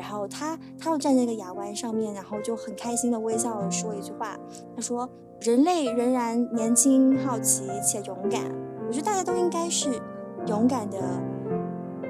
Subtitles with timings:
[0.00, 4.34] 然后他他就站在一个崖湾上面，然后就很开心的微笑地说一句话，
[4.74, 5.06] 他说
[5.42, 8.40] ：“人类仍然年轻、好奇且勇敢。
[8.88, 9.90] 我觉得大家都应该是
[10.46, 10.98] 勇敢的，
[12.02, 12.08] 嗯，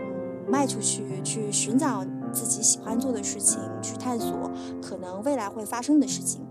[0.48, 4.48] 迈出去去寻找自己喜欢做的事情，去探索
[4.80, 6.46] 可能未来会发生的事情。”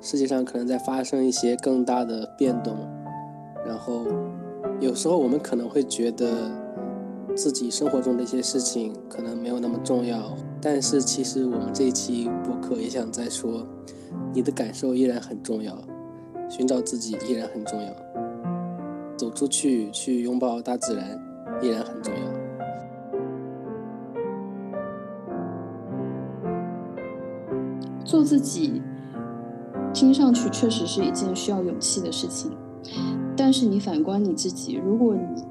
[0.00, 2.76] 世界上可能在发生一些更大的变动，
[3.66, 4.06] 然后
[4.80, 6.50] 有时候我们可能会觉得
[7.36, 13.66] 自己生活中的一些事情可能没有那么重要，但是其实我们这一期播客也想再说，
[14.32, 15.76] 你的感受依然很重要，
[16.48, 17.92] 寻找自己依然很重要，
[19.18, 21.20] 走出去去拥抱大自然
[21.60, 22.20] 依然很重要，
[28.02, 28.80] 做自己。
[29.92, 32.52] 听上去确实是一件需要勇气的事情，
[33.42, 35.42] 但是你反观你自己，如果你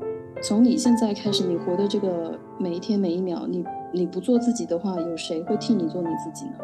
[0.44, 6.60] 从你现在开始，你活的这个每一天每一秒，你你不做自己的话，有谁会替你做你自己呢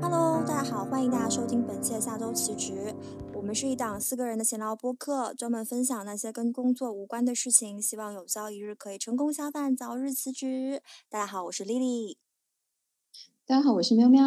[0.00, 2.94] ？Hello，大家好，欢迎大家收听本期的下周辞职。
[3.34, 10.80] 我们是一档四个人的闲聊播客，专门分享那些跟工作无关的事情，希望有朝一日可以成功下饭，早日辞职。
[11.10, 12.25] 大家好，我是丽丽。
[13.48, 14.24] 大家好，我是喵喵。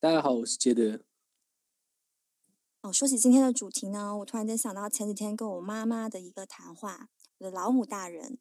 [0.00, 1.02] 大家好，我是杰德。
[2.80, 8.38] 哦，说起今天的主题呢，我突然间想到前几天跟我妈妈的一个谈话，我的老母大人。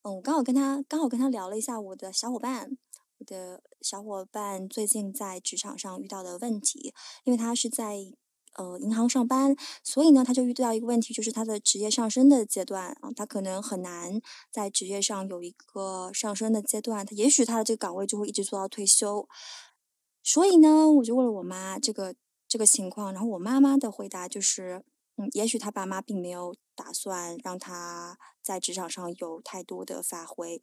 [0.00, 2.78] 嗯，我刚好跟他刚好跟他聊了一下我的小伙伴，
[3.18, 8.14] 我的小伙伴最近在职场上遇到的问题，因为他是在。
[8.54, 19.26] 呃，银行上班，所以呢，他就遇到一个问题，就是他的职业上升的阶段啊，他可能很难在职业上有一个上升的阶段，他也许他的这个岗位就会一直做到退休。
[20.22, 22.14] 所以呢，我就问了我妈这个
[22.46, 24.84] 这个情况，然后我妈妈的回答就是，
[25.16, 30.60] 嗯，也许他爸妈并没有打算让他在职场上有太多的发挥。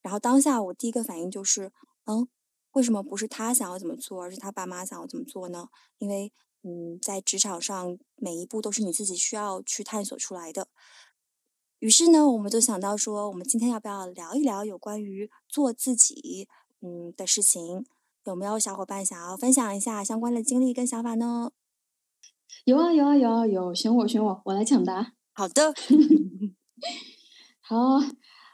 [0.00, 1.72] 然后当下我第一个反应就是，
[2.06, 2.28] 嗯，
[2.72, 5.66] 为什么不是他想要怎么做，而是他爸妈想要怎么做呢？
[5.98, 6.32] 因为。
[6.64, 10.68] 嗯，在职场上，每一步都是你自己需要去探索出来的。
[11.80, 16.46] 于是呢，我们就想到说，我们今天要不要聊一聊有关于做自己
[16.80, 17.84] 嗯的事情？
[18.24, 21.50] 有没有小伙伴想要分享一下相关的经历跟想法呢？
[22.64, 25.14] 有啊，有啊，有啊，有，选我，选我，我来抢答。
[25.32, 25.74] 好的。
[27.60, 27.98] 好，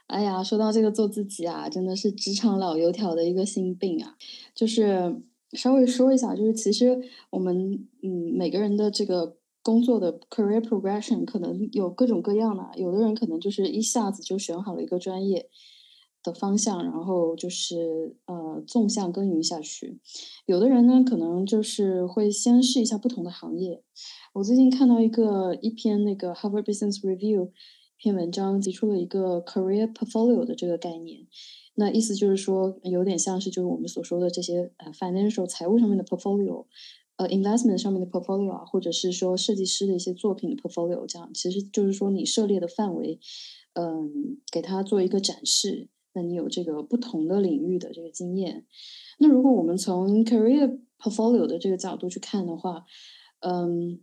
[0.07, 4.17] 哎呀，说到这个做自己啊，真的是职场老油条的一个心病啊，
[4.55, 5.21] 就是。
[5.53, 6.99] 稍微说一下，就是其实
[7.31, 15.49] 我们嗯每个人的这个工作的 career progression 可能有各种各样的，有的人可能就是一下子就选好了一个专业
[16.23, 19.97] 的方向，然后就是呃纵向耕耘下去；
[20.45, 23.83] 有的人呢可能就是会先试一下不同的行业。
[24.33, 27.51] 我最近看到一个一篇那个 Harvard Business Review 一
[27.97, 31.27] 篇文章，提出了一个 career portfolio 的这个概念。
[31.79, 36.65] 那意思就是说，有点像是就是我们所说的这些呃 financial 财务上面的 portfolio，
[37.15, 43.17] 呃 investment 上面的 portfolio 啊，或者是说设计师的一些作品的 portfolio，这样其实就是说你涉猎的范围，
[43.75, 48.65] 嗯，给他做一个展示，那你有这个不同的领域的这个经验。
[49.19, 52.83] 那如果我们从 career portfolio 的这个角度去看的话，
[53.39, 54.01] 嗯，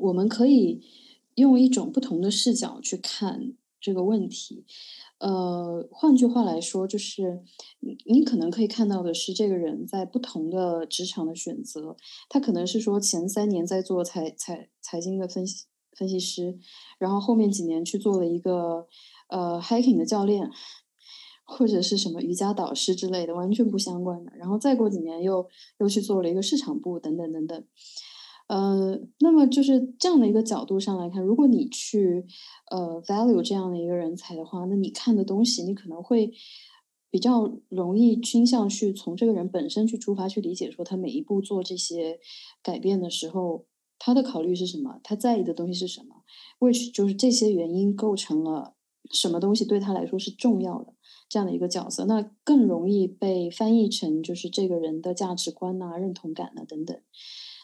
[0.00, 0.82] 我们可以
[1.36, 4.64] 用一种不同的视角去看这个问题。
[5.20, 7.42] 呃，换句话来说，就是
[7.80, 11.94] 你你可能可以看到的是，这个人在不同的职场的选择，
[12.30, 16.58] 他可能是说前三年在做财财财经的分析分析师，
[16.98, 18.88] 然后后面几年去做了一个
[19.28, 20.50] 呃 hiking 的教练，
[21.44, 25.46] 或者是什么瑜伽导师之类的，完全不相关的，然后再过几年又
[25.80, 27.64] 又去做了一个市场部等等等等。
[28.50, 32.26] 呃，那么就是这样的一个角度上来看，如果你去
[32.68, 36.32] 呃 value 这样的一个人才的话，那你看的东西，你可能会
[37.12, 42.18] 比较容易倾向去从这个人本身去出发去理解，说他每一步做这些
[42.60, 43.66] 改变的时候，
[44.00, 46.24] 他的考虑是什么，他在意的东西是什么
[46.58, 48.74] ，which 就是这些原因构成了
[49.12, 50.94] 什么东西对他来说是重要的
[51.28, 57.00] 这样的一个角色，那更容易被翻译成就是这个人的价值观呐、认同感呐等等。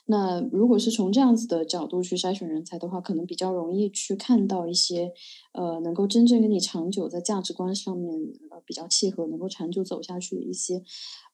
[0.07, 5.13] 那如果是从这样子的角度去筛选人才的话，可能比较容易去看到一些，
[5.53, 8.15] 呃，能够真正跟你长久在价值观上面
[8.51, 10.83] 呃比较契合，能够长久走下去的一些，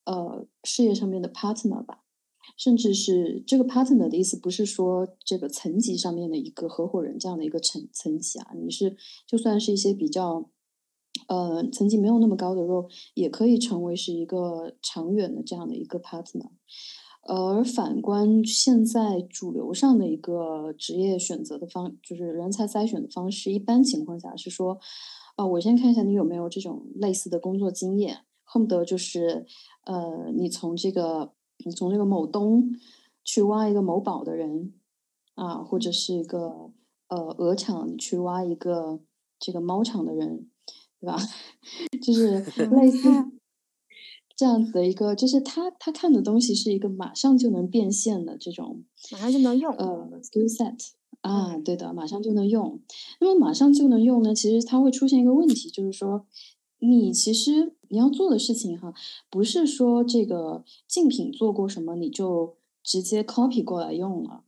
[0.04, 2.00] 呃，事业上面的 partner 吧。
[2.56, 8.96] 甚至是这个 partner 的意思，不是说这个层级上面的一个合伙人这样的一个层层级啊，你是
[9.26, 10.50] 就算是一些比较，
[11.28, 16.50] 呃，层级没有那么高的 role，也可以成为是一个长远的这样的一个 partner。
[17.22, 24.78] 而反观现在主流上的一个职业选择的方，就是人才筛选的方式，一般情况下是说，
[25.36, 29.46] 呃，我先看一下你有没有这种类似的工作经验，恨不得就是
[29.84, 31.32] 呃，你从这个
[31.64, 32.70] 你从这个某东
[33.24, 34.72] 去挖一个某宝的人
[35.34, 36.70] 啊，或者是一个
[37.08, 39.00] 呃鹅厂去挖一个
[39.38, 40.48] 这个猫厂的人。
[41.02, 41.16] 对吧？
[42.00, 43.08] 就是类似
[44.42, 50.88] 这样子的一个，就是他他看的东西是一个马上就能变现的这种，马上就能用呃 skill set
[51.20, 52.80] 啊，对的，马上就能用。
[53.20, 56.26] 那么马上就能用呢，其实它会出现一个问题，就是说
[56.80, 58.92] 你其实你要做的事情哈，
[59.30, 64.42] 不是说这个竞品做过什么你就直接 copy 过来用了，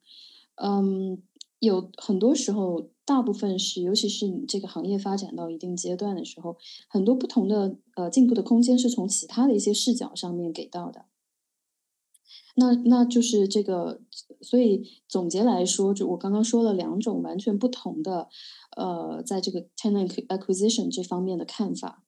[0.56, 1.22] 嗯，
[1.60, 2.88] 有很多时候。
[3.06, 6.56] 大部分是，尤其是你这个行业发展到一定阶段的时候，
[6.88, 11.06] 很多不同的呃进步的空间是从其他的一些视角上面给到的。
[12.56, 14.00] 那那就是这个，
[14.40, 18.28] 所以总结来说，就我刚刚说了两种完全不同的，
[18.76, 22.04] 呃，在这个 talent acquisition 这方面的看法。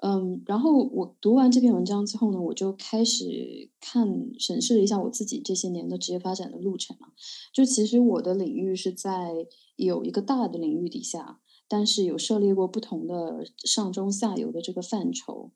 [0.00, 7.08] 嗯，然后我读完这篇文章之后呢，我就开始看审视了一下我自己这些年的职业发展的路程嘛。
[7.52, 9.46] 就其实我的领域是在
[9.78, 15.52] 有一个大的领域底下，但是有涉猎过不同的上中下游的这个范畴。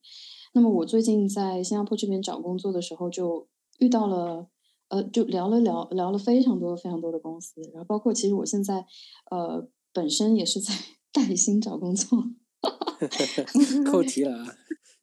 [0.55, 3.49] 那么我最近在新加坡这边找工作的时候，就
[3.79, 4.49] 遇到了，
[4.89, 8.87] 呃，就聊了聊聊了非常多非常多的公司，然后包括其实我现在，
[9.31, 10.73] 呃，本身也是在
[11.13, 12.19] 带薪找工作。
[13.91, 14.57] 扣题了啊！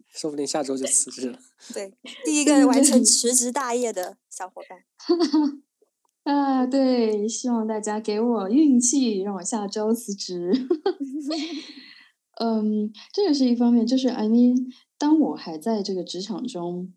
[0.07, 1.37] 说不定下周就辞职了。
[1.73, 1.93] 对，
[2.23, 4.79] 第一个完成 辞职大业的小伙伴。
[6.29, 10.51] 啊，对，希望大家给我运气，让我下周辞职。
[12.39, 16.93] 嗯，这也是一方面，就是 I mean，当我还在这个职场中，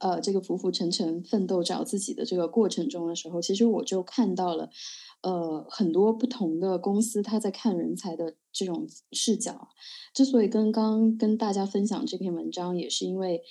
[0.00, 4.70] 呃，这个浮浮沉沉奋斗找自己的这个过程中的时候，其实我就看到了。
[5.20, 9.68] 呃，很多不同的公司，他在看人才的这种视角。
[10.14, 13.42] 之所以跟刚跟大家分享这篇文章，也是因为，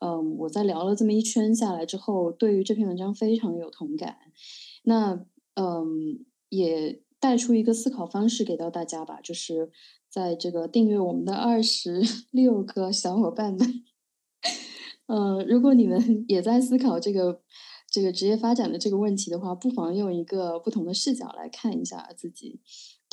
[0.00, 4.18] 嗯，我在聊了这么一圈下来之后，对于这篇文章非常有同感。
[4.84, 9.72] 那，嗯，也带出一个思考方式给到大家吧，就是
[10.08, 13.84] 在这个订阅我们的二十 六个小伙伴们，
[15.06, 17.42] 嗯，如果你们也在思考这个。
[17.96, 22.60] 这个职业发展的这个问题的话，不妨用一个不同的视角来看一下自己，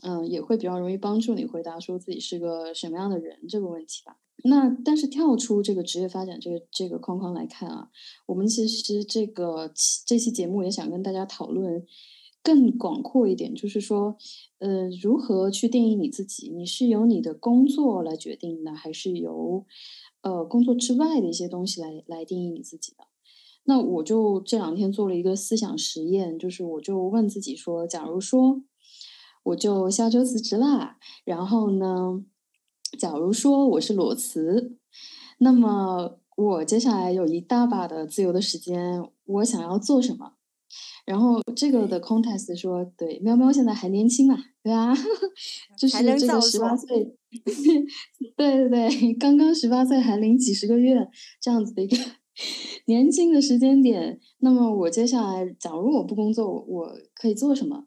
[0.03, 4.17] 嗯，也会比较容易帮助你回答说自己是个什么样的人这个问题吧。
[4.43, 7.91] 那但是跳出这个职业发展这个这个框框来看啊，
[8.25, 9.71] 我们其实这个
[10.05, 11.85] 这期节目也想跟大家讨论
[12.41, 14.17] 更广阔一点，就是说，
[14.59, 16.49] 呃，如何去定义你自己？
[16.49, 19.65] 你是由你的工作来决定的，还是由
[20.23, 23.05] 呃工作之外的一些东西来来定义你自己的？
[23.65, 28.61] 那我就这两天做了一个思想实验，就是我就问自己说，假如说
[29.43, 32.23] 我就下周辞职啦，然后呢，
[32.99, 34.77] 假如说我是裸辞，
[35.37, 40.33] 那么我接下来有一大把的自由的时间，我想要做什么？
[41.05, 44.93] 然后这个的 context 说，对，喵喵现在还年轻嘛，对啊？
[45.77, 47.15] 就是这个十八岁，
[48.35, 51.07] 对对对，刚刚十八岁还领几十个月
[51.41, 51.95] 这样子的一个。
[52.85, 57.85] 年轻的时间点，那么我接下来，假如我不工作，我可以做什么？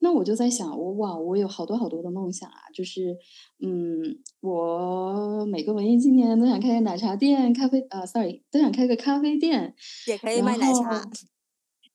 [0.00, 2.68] 那我就在想，我哇，我有好多好多的梦想啊！
[2.74, 3.16] 就是，
[3.60, 9.74] 嗯，我每个文艺青年都想开个奶茶店、咖啡啊，sorry，都想开个咖啡店，
[10.06, 11.02] 也可以卖奶茶。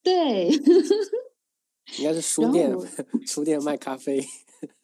[0.02, 0.50] 对，
[2.00, 2.76] 应该是书店，
[3.28, 4.20] 书店卖咖啡，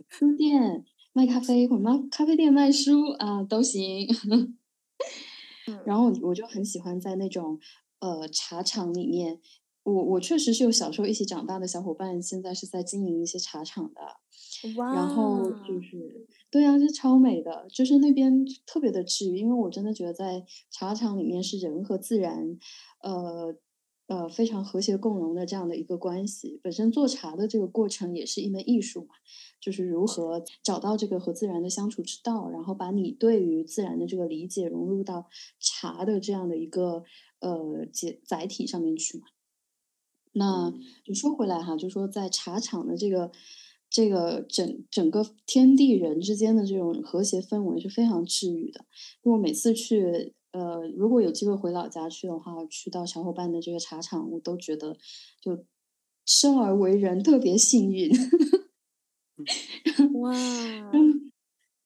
[0.08, 4.08] 书店卖咖啡，或者咖啡店卖书啊，都行。
[5.86, 7.60] 然后我就很喜欢在那种
[8.00, 9.40] 呃茶厂里面，
[9.84, 14.02] 我我确实是有小时候一起长大的小伙伴，现在是在经营一些茶厂的，
[14.94, 22.58] 然后就是对啊，是超美的，就是那边特别的治愈，因为我真的觉得在茶厂里面是人和自然，
[23.02, 23.56] 呃。
[24.08, 29.16] 呃，非常和谐共融的这样的一个关系，本身做茶的这个过程也是一门艺术嘛，
[29.60, 35.28] 就是如何找到这个和自然的相处之道，然后把你对于自然的这个理解融入到
[35.60, 37.04] 茶的这样的一个
[37.42, 39.28] 呃载载体上面去嘛。
[40.32, 40.74] 那
[41.04, 43.30] 就说回来哈，就说在茶厂的这个
[43.90, 48.86] 这个整整个天地人之间的这种和谐氛围是非常治愈的，
[49.24, 50.34] 因为我每次去。
[50.58, 54.98] 呃，如果有机会回老家去的话，去到小伙伴的这个茶厂，我都觉得
[55.40, 55.64] 就
[56.26, 58.10] 生而为人特别幸运。
[60.20, 60.34] 哇！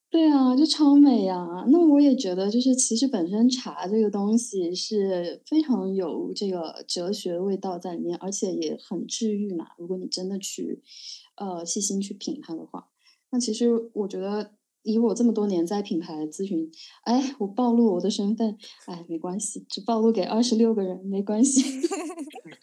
[0.09, 1.65] 对啊，就超美啊！
[1.69, 9.69] 那我也觉得，就是其实本身茶这个东西是非常有这个哲学味道在里面，而且也很治愈嘛。
[9.77, 10.81] 如果你真的去，
[11.35, 12.89] 呃，细心去品它的话，
[13.31, 14.51] 那其实我觉得，
[14.83, 16.71] 以我这么多年在品牌咨询，
[17.03, 21.61] 哎，我暴露我的身份，哎，没关系，只暴露给二十六个人没关系。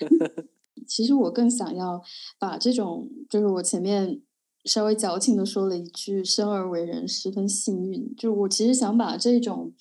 [0.86, 2.02] 其实我更想要
[2.38, 4.22] 把这种，就是我前面。
[4.64, 8.12] 稍微矫情的说了一句“生而为人，十分幸运”。
[8.18, 9.72] 就我其实想把这种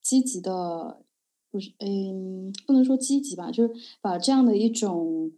[0.00, 1.02] 积极的，
[1.50, 5.32] 不是，嗯，不能说积极吧，就是把这样的一种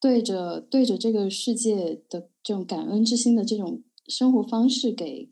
[0.00, 5.30] 对着对着这个世界的这种感恩之心的这种生活方式给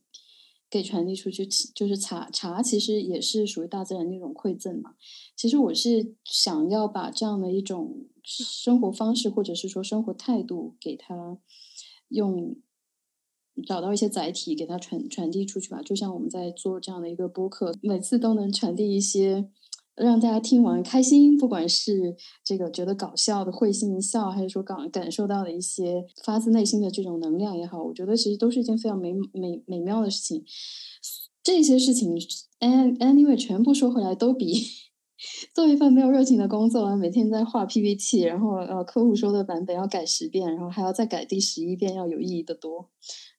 [0.70, 1.46] 给传递出去。
[1.46, 4.94] 就是茶茶其实也是属于大自然的一种馈赠嘛。
[5.36, 11.38] 其实我是想要把这样的一种生活方式，或者是说生活态度，给他
[12.08, 12.56] 用。
[13.66, 19.50] 找到一些载体给它传传递出去吧，就像我们在做这样的一个播客，每次都能传递一些
[20.00, 30.44] 让大家听完开心，不管是这个觉得搞笑的会心一笑，还是说感感受到的一些发自内心的这种能量也好，我觉得其实都是一件非常美美美妙的事情。
[31.42, 32.14] 这些事情
[32.60, 34.54] ，an anyway 全部说回来，都比
[35.54, 42.90] 做一份没有热情的工作，每天在画 PPT，然后呃客户说的版本要改十遍，然后还要再改第十一遍，要有意义的多。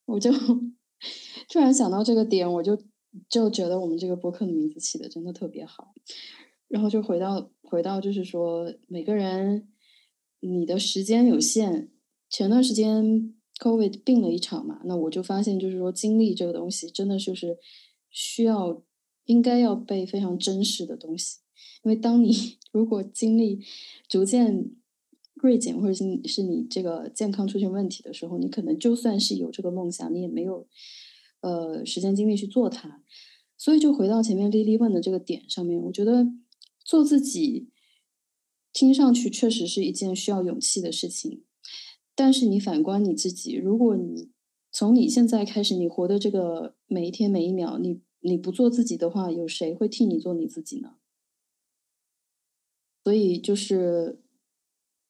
[0.06, 0.30] 我就
[1.48, 2.76] 突然想到这个点，我就
[3.28, 5.94] 就觉得我们这个播客的名字起的真的特别好。
[6.70, 9.68] 然后就回到回到，就是说每个人
[10.40, 11.90] 你的时间有限。
[12.30, 17.58] 前段时间 COVID 病了一场嘛，那我就发现，就是说经历这个东西，真的就是
[18.08, 18.82] 需要
[19.26, 21.40] 应该要被非常珍视的东西。
[21.82, 22.32] 因为当你
[22.72, 23.60] 如果经历
[24.08, 24.70] 逐渐。
[25.42, 30.68] 锐减，或者是是你这个健康出现问题的时候，你可能就算是有这个梦想，你也没有
[31.40, 33.02] 呃时间精力去做它。
[33.56, 36.26] 所以就回到前面丽丽问的这个点上面，我觉得
[36.90, 37.70] 做自己
[38.72, 41.44] 听上去确实是一件需要勇气的事情。
[42.16, 44.32] 但是你反观你自己，如果你
[44.72, 50.96] 从你现在开始，你活的这个每一天每一秒，你你不做自己的话，有谁会替你做你自己呢？
[53.04, 54.22] 所以就是。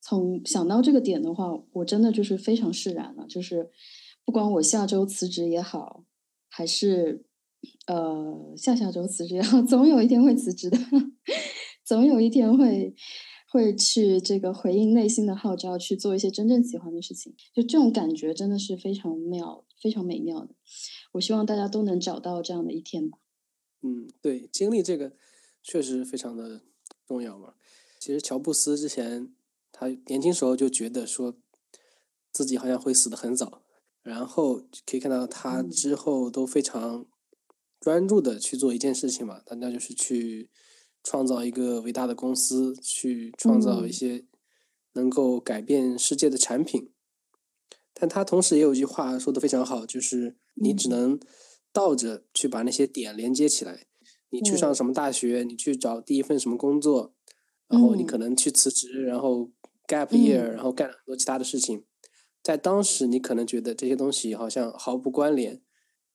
[0.02, 3.26] 从想到这个点的话，我真的就是非常释然了。
[3.28, 3.70] 就是
[4.25, 6.06] 不管我下周辞职也好，
[6.49, 7.26] 还是
[7.87, 10.78] 呃下下周辞职也好，总有一天会辞职的，
[11.90, 12.94] 总有一天会
[13.49, 17.35] 会去这个回应内心的号召，去做一些真正喜欢的事情。
[17.52, 20.54] 就这种感觉真的是非常妙、非常美妙的。
[21.14, 23.18] 我希望大家都能找到这样的一天吧。
[23.82, 25.16] 嗯，对，经历这个
[25.64, 26.61] 确实非常的
[27.09, 27.54] 重要嘛。
[27.99, 29.35] 其实乔布斯之前。
[29.73, 31.35] 他年轻时候就觉得说，
[32.30, 33.62] 自己好像会死得很早，
[34.02, 37.06] 然后可以看到他之后都非常
[37.80, 40.50] 专注的去做一件事情嘛，那那就是去
[41.02, 44.26] 创造一个伟大的公司，去创造一些
[44.92, 46.92] 能够改变世界的产品。
[47.95, 51.19] 但他同时也有一句话说的非常好，就是你只能
[51.73, 53.87] 倒着去把那些点连接起来。
[54.30, 57.14] 你去上什么大学，你去找第一份什么工作，
[57.69, 59.50] 然后你可能去辞职，然后。
[59.90, 61.85] gap year，然后干了很多其他的事情，
[62.45, 65.61] 在当时你可能觉得这些东西好像毫不关联，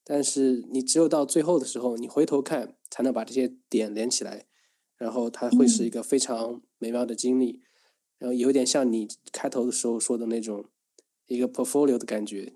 [0.06, 4.48] 但是你只有到最后的时候，你回头看才能把这些点连起来，
[4.98, 7.62] 然后它会是一个非常美妙的经历，
[8.18, 10.66] 然后有点像你开头的时候说的那种
[11.28, 12.54] 一个 portfolio 的感觉。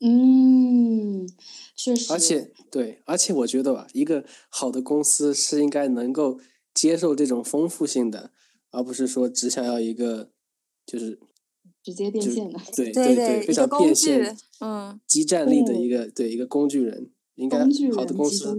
[0.00, 1.28] 嗯，
[1.76, 2.12] 确实。
[2.12, 6.40] 而且对，而且我觉得吧，一个好的公司是应该能够
[6.74, 8.32] 接受这种丰富性的。
[8.74, 10.30] 而不是说只想要一个，
[10.86, 11.20] 就是
[11.82, 17.58] 直接变现的，对对对，非常变现，嗯，激战力的一个对一个工具人，应该
[17.94, 18.58] 好的公司，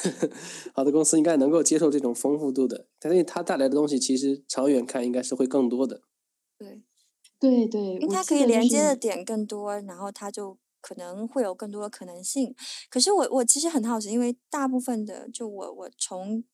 [0.74, 6.02] 好的公司应该能够接受这种丰富度的，但是它带来的东西其实长远看应该是会更多的。
[6.58, 6.82] 对，
[7.38, 12.54] 对对，因为它可以连接的点更多，然后它就可能会有更多的可能性。
[12.88, 16.44] 可是我我其实很好奇，因为大部分的就我我从。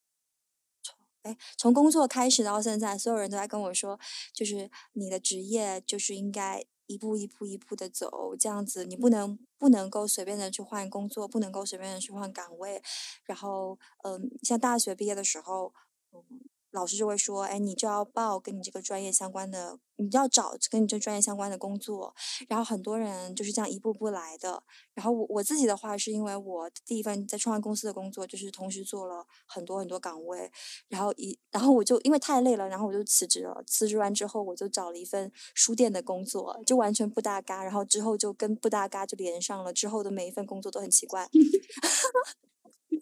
[1.22, 3.98] 哎，从工作开始到现在，所有人都在跟我说，
[4.32, 12.82] 就是你的职业就是应该一步一步一步的走，这样子你不能不能够随便的去换工作，不能够随便的去换岗位。
[13.24, 15.72] 然后，嗯，像大学毕业的时候，
[16.12, 16.24] 嗯，
[16.70, 22.14] 老师就会说，哎，你就要报跟你这个专业相关的你要找跟你这专业相关的工作，
[22.48, 24.62] 然后很多人就是这样一步步来的。
[24.94, 30.50] 然后我我自己的话，是因为我第一份在创业公司的工作，就是同时做了很多很多岗位，
[30.88, 33.62] 然后一然后我就因为太累了，然后我就辞职了。
[33.66, 37.64] 辞职完之后，我就找了一份书店的工作，就完全不搭嘎。
[37.64, 41.28] 然后之后就跟不搭嘎就连上了，之后的每一份工作都很奇怪。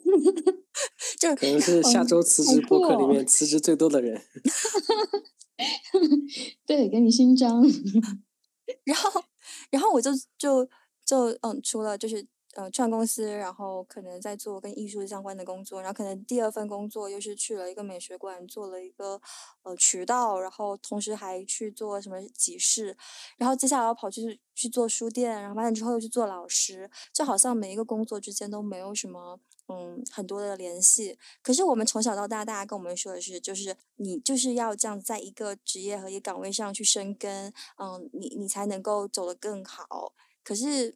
[1.19, 4.23] 就可能是下周辞职播客里面辞职最多的人。
[6.67, 7.63] 对，给你勋章。
[8.85, 9.23] 然后，
[9.71, 10.69] 然后我就就
[11.05, 19.21] 就嗯，除了就是呃创公司，然后可能在做跟艺术相关的工作，然后可能第二份工作又是去了一个美学馆做了一个
[19.63, 22.97] 呃渠道，然后同时还去做什么集市，
[23.37, 29.39] 然后接下来要跑去去做书店，然后完了之后又去做老师，就好像每一个工作之间都没有什么。
[29.69, 31.19] 嗯，很多的联系。
[31.43, 40.13] 可是我们从小到大，大家跟我们说的是，就是你就是要这样在一个职业和一个岗位上去生根，嗯，你你才能够走得更好。
[40.45, 40.95] 可是，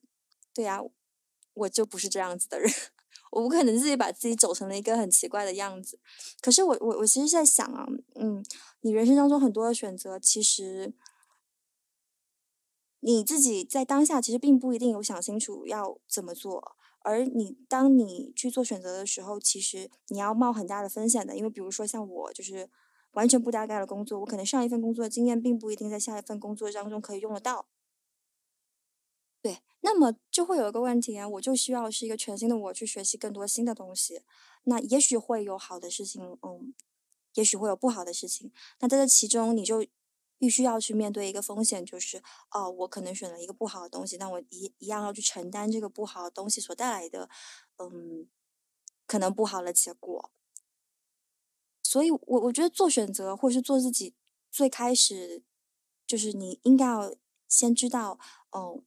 [0.55, 0.81] 对呀，
[1.55, 2.71] 我就不是这样子的人，
[3.33, 5.99] 我不可能自己把自己走成了一个很奇怪的样子。
[6.41, 8.45] 可是我我我其实在想啊，嗯，
[8.81, 10.95] 你人生当中很多的选择，其实
[13.01, 16.77] 你自己在当下其实并不一定有想清楚要怎么做。
[17.03, 22.69] 而你当你去做选择的时候，其实你要冒很大的风险的，因为比如说像我，就是
[23.13, 27.65] 完全不搭嘎的工作，我可能上一份工作的经验并不一定在下一份工作当中可以用得到。
[29.43, 34.23] 对，那么就会有一个问题啊，我就需要是一个全新的我去学习更多新的东西，
[34.65, 36.75] 那也许会有好的事情，嗯，
[37.35, 39.87] 也许会有不好的事情，那在这其中你就。
[40.41, 47.29] 必须要去面对一个风险，就是哦，我可能选了一个不好的东西，但我一一样要去承担这个不好的东西所带来的，
[47.77, 48.27] 嗯，
[49.07, 50.31] 可能不好的结果。
[51.83, 54.15] 所以，我我觉得做选择或是做自己，
[54.51, 55.43] 最开始
[56.07, 57.15] 就是你应该要
[57.47, 58.19] 先知道，
[58.57, 58.83] 嗯，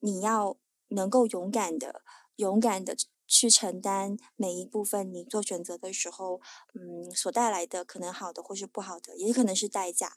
[0.00, 0.56] 你要
[0.88, 2.02] 能够勇敢的、
[2.36, 6.40] 勇敢的去承担每一部分你做选择的时候，
[6.74, 10.16] 嗯，所带来的可能好的或是不好的，也可能是代价。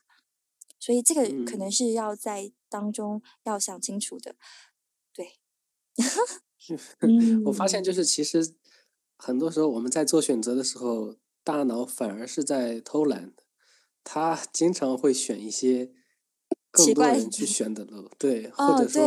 [0.79, 4.35] 所以这个可能是要在当中要想清楚的，
[5.11, 5.39] 对。
[7.45, 8.55] 我发现就是其实
[9.17, 13.43] 很多时候我们在做选择的时候，大脑反而是在偷懒的，
[14.03, 15.91] 他经常会选一些
[16.71, 19.01] 更多人去选的路，对，或者说。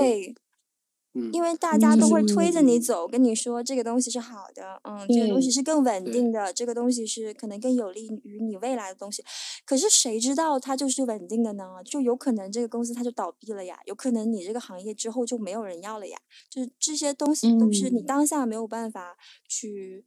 [1.31, 9.23] 因为大家都会推着你走，跟你说这个东西是好的，嗯，这个东西是更稳定的，这个东西是可能更有利于你未来的东西。
[9.67, 11.83] 可是谁知道它就是稳定的呢？
[11.85, 16.19] 就有可能这个公司它就倒闭了呀，有可能你这个行业之后就没有人要了呀。
[16.49, 20.07] 就是这些东西都是你当下没有办法去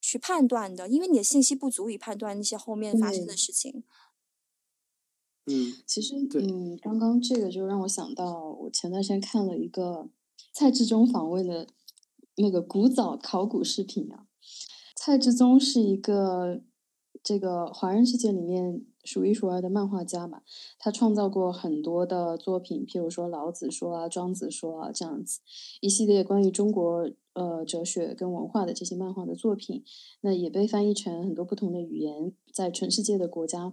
[0.00, 3.84] 去判断的，因为你的信息不足以判断那些后面发生的事情。
[5.44, 10.08] 嗯，其实，嗯，刚刚这个就让我想到，我前段时间看了一个。
[10.58, 11.68] 蔡志忠访问的
[12.34, 14.26] 那个古早考古视频啊，
[14.96, 16.60] 蔡志忠是一个
[17.22, 20.42] 这个华人世界里面数一数二的漫画家嘛，
[20.76, 25.42] 他创造过很多的作品，譬如说老子说啊、庄子说啊这样子
[25.80, 29.84] 一系列关于中国呃哲学跟文化的这些漫画的作品，
[30.22, 33.72] 那也被翻译成很多不同的语言，在全世界的国家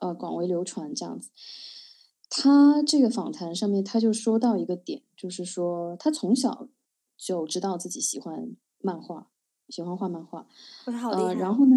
[0.00, 1.30] 呃广为流传这样子。
[2.30, 6.68] 他这个访谈上面，他就说到一个点，就是说他从小
[7.16, 9.28] 就知道自己喜欢漫画，
[9.68, 10.46] 喜欢画漫画。
[10.86, 11.76] 呃，然后呢，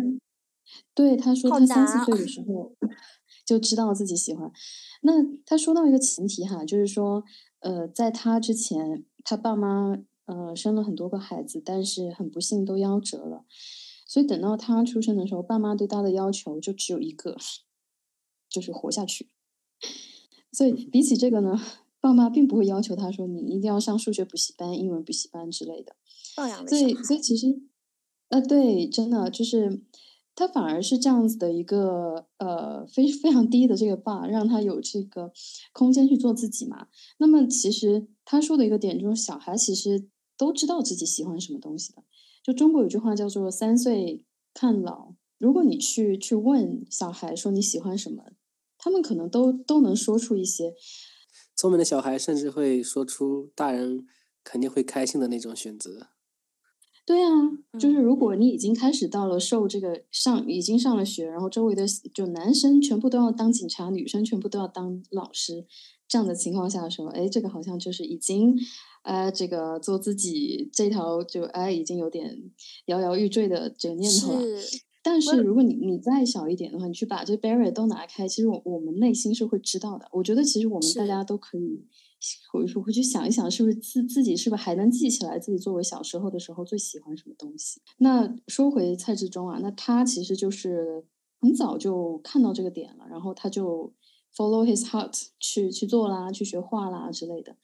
[0.94, 2.76] 对他说，他三四岁的时候
[3.44, 4.52] 就知道自己喜欢。
[5.02, 5.14] 那
[5.44, 7.24] 他说到一个前提哈，就是说，
[7.60, 13.44] 呃，在他之前，他爸妈呃生了很多个孩子，但是很不幸都夭折了，
[14.06, 17.36] 所以等到他出生的时候，爸妈对他的要求就只有一个，
[18.48, 19.30] 就是活下去。
[20.54, 21.60] 所以比起这个呢，
[22.00, 25.96] 爸妈并不会要求他说你一定要上数学补习班、英文补习班之类的。
[26.36, 27.62] 放养的所以，所以其实，
[28.30, 29.82] 呃，对，真的就是
[30.36, 35.32] 他反而是这样子的一个呃非非常低的这个爸，让他有这个
[35.72, 36.88] 空间去做自己嘛。
[37.18, 42.04] 那么其实他说的一个点就是，小孩其实都知道自己喜欢什么东西的。
[42.44, 48.24] 就中国有句话叫做“三岁看老”，如果你去去问小孩说你喜欢什么。
[48.84, 50.74] 他们可能都都能说出一些
[51.56, 54.06] 聪明的小孩，甚至会说出大人
[54.44, 56.08] 肯定会开心的那种选择。
[57.06, 57.30] 对啊，
[57.80, 65.66] 就是如果你已经开始到了受这个上，已经上了学，然后周围的就男生全部都要当警察，女生全部都要当老师
[66.08, 68.58] 这样的情况下说，哎，这个好像就是已经，
[69.04, 72.52] 呃，这个做自己这条就哎已经有点
[72.86, 74.62] 摇摇欲坠的这个念头了。
[75.04, 80.08] 但是如果你你再小一点的话，你去把这 barrier 都拿开，其实我我们内心是会知道的。
[80.14, 81.86] 我觉得其实我们大家都可以
[82.52, 87.82] 回回去想一想，是不是自自己是不是还能记起来自己作为小时候的时候最喜欢什么东西？
[87.98, 91.04] 那说回蔡志忠啊，那他其实就是
[91.42, 93.94] 很早就看到这个点了，然后他就
[94.34, 97.58] follow his heart 去去做啦，去学画啦之类的。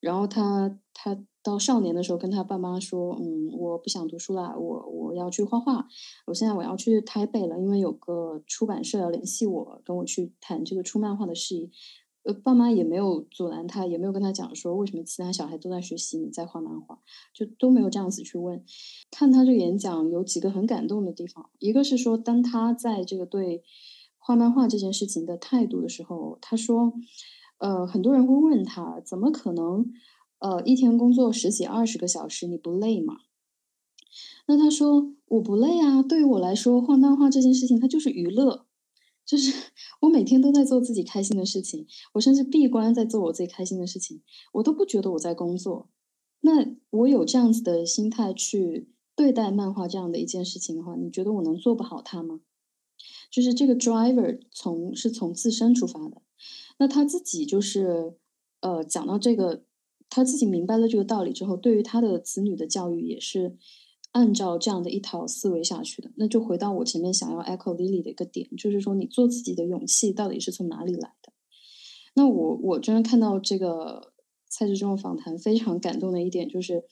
[0.00, 5.86] 然后他他到少年的时候跟他爸妈说，嗯，我不想读书啦，我我要去画画，
[6.26, 11.70] 我现在我要去台北了，因为有个出版社要联系我，跟我去谈这个出漫画的事宜。
[12.22, 16.98] 呃，爸妈也没有阻拦他，也没有跟他讲说为什么其他小孩都在学习，你在画漫画，
[17.34, 18.64] 就都没有这样子去问。
[19.10, 23.62] 看他这个演讲有几个很感动的地方，一个是说，当他在这个对
[24.16, 26.94] 画漫画这件事情的态度的时候，他说，
[27.58, 29.92] 呃，很多人会问他，怎么可能，
[30.44, 33.20] 呃，一天工作十几二十个小时，你不累吗？
[34.46, 38.66] 那他说我不累啊，对于我来说，画漫画这件事情它就是娱乐，
[39.24, 39.70] 就是
[40.02, 44.20] 我每天都在做自己开心的事情，我甚至闭关在做我自己开心的事情，
[44.52, 45.88] 我都不觉得我在工作。
[46.42, 52.40] 那我有这样子的心态去对待漫画这样的一件事情的话，你觉得我能做不好它吗？
[53.30, 56.20] 就是这个 driver 从是从自身出发的，
[56.78, 58.18] 那他自己就是
[58.60, 59.64] 呃讲到这个，
[60.14, 63.56] 他自己明白了这个道理之后，对于他的子女的教育也是
[64.12, 66.12] 按照这样的一套思维下去的。
[66.14, 71.32] 那就回到我前面想要 echo Lily 的一个点，就是说你做自己的勇气到底是从哪里来的？
[72.14, 74.12] 那我我真的看到这个
[74.48, 76.84] 蔡志忠访谈，非常感动的一点就是，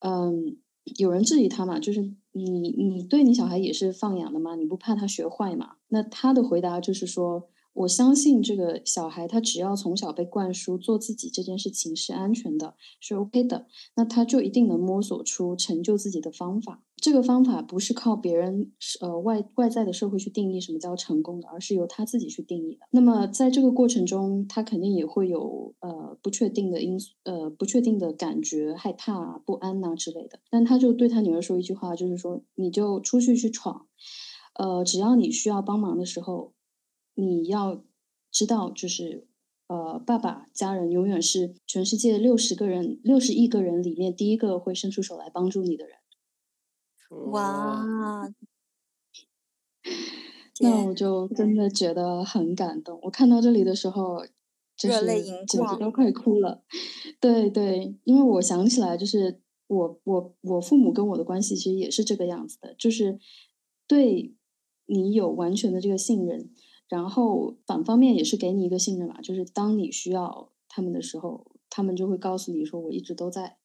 [0.00, 0.58] 嗯，
[0.98, 4.56] 有人质疑他嘛，就是你你对你小孩也是放养的吗？
[4.56, 5.76] 你不怕他学坏吗？
[5.88, 16.82] 那他的回答就是说，我相信这个小孩他只要从小被灌输做自己这件事情是安全的，是 OK 的，那他就一定能摸索出成就自己的方法。
[16.96, 22.86] 这个方法不是靠别人呃外外在的社会去定义什么叫成功的，而是由他自己去定义的。
[22.90, 30.38] 那么在这个过程中，他肯定也会有呃不确定的因素，呃不确定的感觉，害怕、啊、不安呐、之类的。
[30.48, 33.86] 但他就对他女儿说一句话，就是说你就出去去闯，
[34.54, 36.52] 呃，只要你需要帮忙的时候，
[37.14, 37.84] 你要
[38.30, 39.26] 知道就是。
[39.68, 45.96] 呃，爸爸家人永远是全世界六十个人、六十亿个人里面第一个会伸出手来帮助你的人。
[47.30, 47.82] 哇，
[50.60, 53.00] 那我就真的觉得很感动。
[53.04, 54.26] 我看到这里的时候，
[54.76, 56.62] 就是热泪盈眶简直都快哭了。
[57.18, 63.18] 对对，因为我想起来，就是我我我父母跟我的关系其实也是这个样子的，就是
[63.86, 64.34] 对
[64.84, 66.50] 你有完全的这个信任，
[66.92, 73.56] 然后反方面也是给你一个信任吧，就是当你需要他们的时候，他们就会告诉你说我一直都在。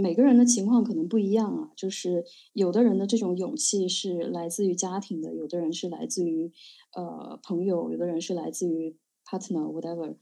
[0.00, 6.52] 每个人的情况可能不一样啊，就是有的人的这种勇气是来自于家庭的，有的人是来自于
[6.94, 10.14] 呃朋友，有的人是来自于 partner whatever。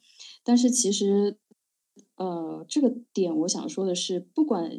[0.42, 1.36] 但是其实
[2.16, 4.72] 呃这个点我想说的是，不管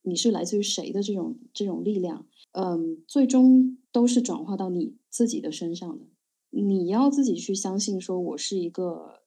[0.00, 6.06] 你是来自于谁的这种这种力量，嗯，最终都是转化到你自己的身上的。
[6.50, 9.22] 你要自己去相信，说我是一个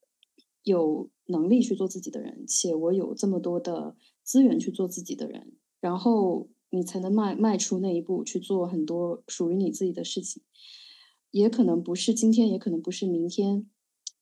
[0.63, 3.95] 有能力去做自己的人，且我有这么多的。
[4.25, 10.41] 资源去做自己的人，然后你才能迈迈出那一步去做很多属于你自己的事情，
[11.31, 13.69] 也可能不是今天，也可能不是明天，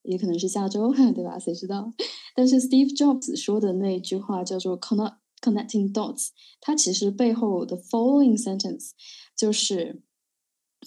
[0.02, 1.38] 也可能是下周， 对吧？
[1.38, 1.94] 谁知道？
[2.36, 8.94] 但是 Steve Jobs 说的那句话叫做 “connect connecting dots”，它其实背后的 following sentence
[9.38, 10.02] 就是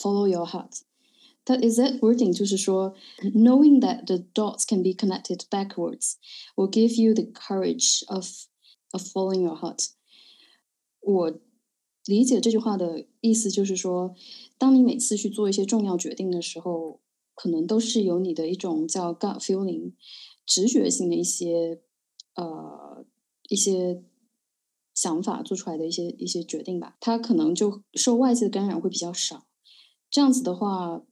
[0.01, 0.81] “follow your heart”。
[1.46, 2.94] 它 exact wording 就是说，
[3.34, 6.16] knowing that the dots can be connected backwards
[6.56, 8.28] will give you the courage of
[8.92, 9.88] of following your heart。
[11.02, 11.40] 我
[12.06, 14.16] 理解这句话的意思就是说，
[14.58, 17.00] 当你每次去做一些重要决定的时候，
[17.34, 19.94] 可能都是由你的一种叫 gut feeling，
[20.46, 21.82] 直觉性的一些
[22.36, 23.06] 呃
[23.48, 24.04] 一些
[24.94, 26.98] 想法做出来的一些一些决定吧。
[27.00, 29.48] 它可能就受外界的干扰会比较少。
[30.12, 31.04] 这样子的话，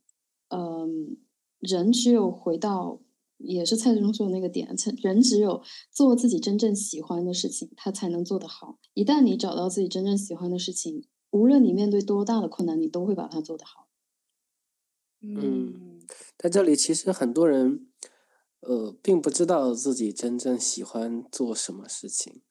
[0.52, 1.16] 嗯，
[1.58, 3.00] 人只有回到。
[3.44, 5.60] 也是蔡志忠说的那个点， 人只有
[5.90, 8.78] 做自己真正喜欢的事情，他才能做得好。
[8.94, 13.88] 一旦你找到自己真正喜欢的事情，无论你面对多大的困难，你都会把它做得好。
[15.22, 15.98] 嗯，
[16.38, 17.88] 在这里其实很多人，
[18.60, 22.42] 呃，并不知道自己真正喜欢做什么事情。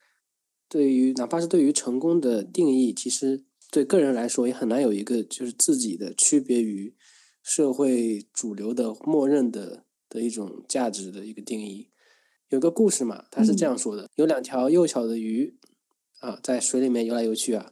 [0.68, 6.94] 对于哪怕是对于成功的定义，其实对个人来说也很难有一个就是自己的区别于
[7.41, 9.86] 社会主流的默认的。
[10.13, 11.89] 的一种价值的一个定义，
[12.49, 15.58] 有个故事嘛，他是这样说的：有两条幼小的鱼
[16.19, 17.71] 啊，在水里面游来游去啊，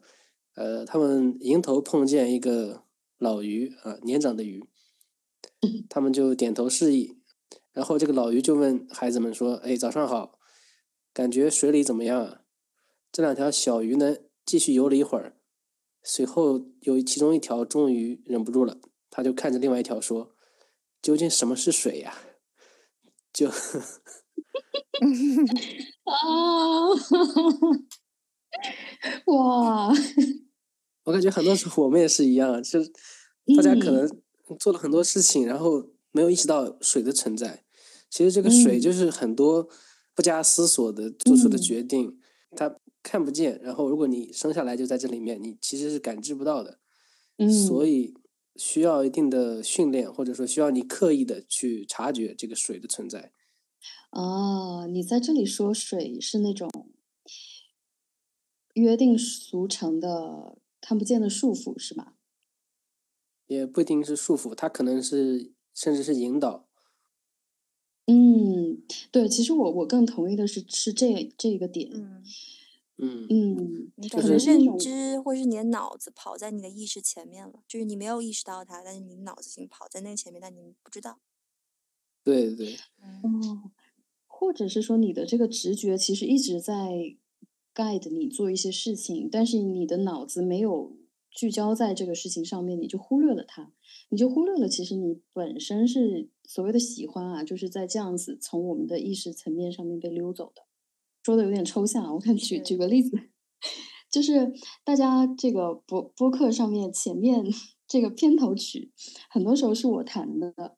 [0.55, 2.85] 呃，他们迎头碰见一个
[3.17, 4.63] 老鱼啊，年长的鱼，
[5.89, 7.17] 他们就点头示意。
[7.73, 10.39] 然后这个老鱼就问孩子们说：“哎，早上好，
[11.13, 12.43] 感觉水里怎么样啊？”
[13.11, 15.35] 这两条小鱼呢，继续游了一会儿，
[16.01, 18.79] 随后有其中一条终于忍不住了，
[19.09, 20.35] 他就看着另外一条说
[21.01, 22.13] ：“究竟什么是水呀？”
[23.33, 23.49] 就
[26.03, 26.89] 啊，
[29.27, 29.91] 哇！
[31.05, 32.91] 我感觉很多时候我们也是一样，就是
[33.55, 34.07] 大家可能
[34.59, 37.63] 做了很多事情，然后没有意识到水的存在。
[38.09, 39.69] 其实这个水就是很多
[40.15, 42.19] 不加思索的做出的决定，
[42.55, 43.59] 它看不见。
[43.63, 46.79] 然后如果你生下来就在这里面，你其实是感知不到的。
[47.37, 48.13] 嗯，所以
[48.59, 53.31] 需要一定的训练，或者说需要你刻意的去察觉这个水的存在。
[54.11, 56.69] 哦，你在这里说水是那种
[58.73, 62.15] 约定俗成的、看不见的束缚，是吧？
[63.47, 66.67] 也不一定是束缚，它可能是甚至是引导。
[68.05, 71.89] 嗯，对，其实我我更同意的是是这这个点。
[71.93, 72.23] 嗯
[73.01, 81.19] 嗯嗯，你就是可能认知或是你的脑子跑在你的意识前面了，就是你没有意识到它，但是你脑子已经跑在那个前面，但你不知道。
[82.23, 83.71] 对对，嗯哦，
[84.27, 87.15] 或者是说你的这个直觉其实一直在
[87.73, 90.97] guide 你做一些事情，但是你的脑子没有
[91.31, 93.71] 聚焦在这个事情上面，你就忽略了它，
[94.09, 100.63] 你就忽略了其实你本身是所谓的喜欢啊，就是在这样子从我们的意识层面上面被溜走的。
[101.29, 103.11] 说的有点抽象啊，我看举举个例子，
[104.09, 104.51] 就是
[104.83, 107.45] 大家这个播播客上面前面
[107.87, 108.91] 这个片头曲，
[109.29, 110.75] 很多时候是我弹的，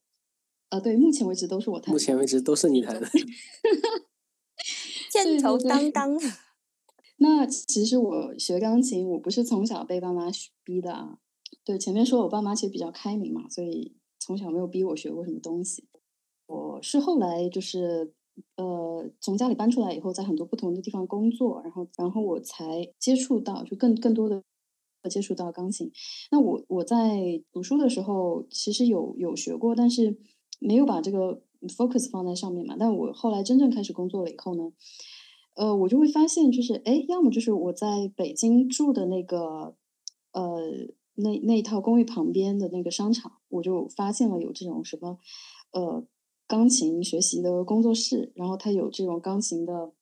[0.67, 1.93] 呃，对，目前为止都是我弹的。
[1.93, 3.07] 目前为止都是你弹的。
[5.09, 6.19] 箭头当当，
[7.15, 10.27] 那其实我学钢琴，我不是从小被爸妈
[10.65, 11.17] 逼的啊。
[11.63, 15.87] 对，前面说我爸妈其实比较开明嘛，所以从小没有逼我学过什么东西。
[16.47, 18.13] 我是后来就是
[18.55, 24.43] 呃从家里搬出来以后，在很多不同的地方工作，然后然后我才接触到，就更更多的
[25.09, 25.91] 接触到钢琴。
[26.31, 30.17] 那我我在读书的时候，其实有有学过，但是
[30.59, 32.75] 没有把这个 focus 放在上面嘛。
[32.77, 34.71] 但我后来真正开始工作了以后呢，
[35.55, 39.75] 呃，我就会发现，就是哎，要么就是我在北京住的那个
[40.33, 40.59] 呃
[41.15, 45.17] 那那一套公寓旁边的那个商场，我就发现了有这种什么
[45.71, 46.05] 呃
[46.51, 49.93] 钢琴学习的工作室，然后他有这种钢琴的。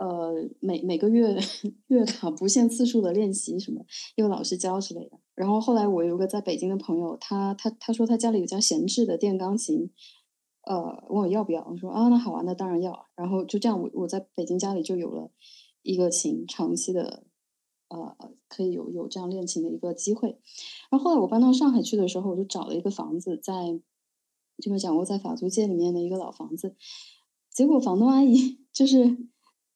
[0.00, 1.36] 呃，每每个月
[1.88, 5.18] 月卡不限次数的练习什么，有老师教之类的。
[5.34, 9.90] 然后后来我有个在北京的朋友，他他他说他家里有架闲置的电钢琴，
[10.62, 13.06] 呃，问我要不要，我说啊，那好啊，那当然要。
[13.16, 15.32] 然后就这样，我我在北京家里就有了
[15.82, 17.24] 一个琴，长期的，
[17.88, 18.16] 呃，
[18.48, 20.38] 可以有有这样练琴的一个机会。
[20.90, 23.80] 然后后来我搬到上海去的时候，我就找了一个房子，在
[24.60, 26.74] 这个讲过在法租界里面的一个老房子，
[27.52, 29.16] 结果房东阿姨就是。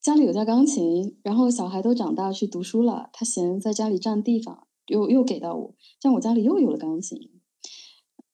[0.03, 7.31] 家里有架钢琴，然后小孩都长大去读书了，她嫌在家里占地方，又又给到我，这样我家里又有了钢琴。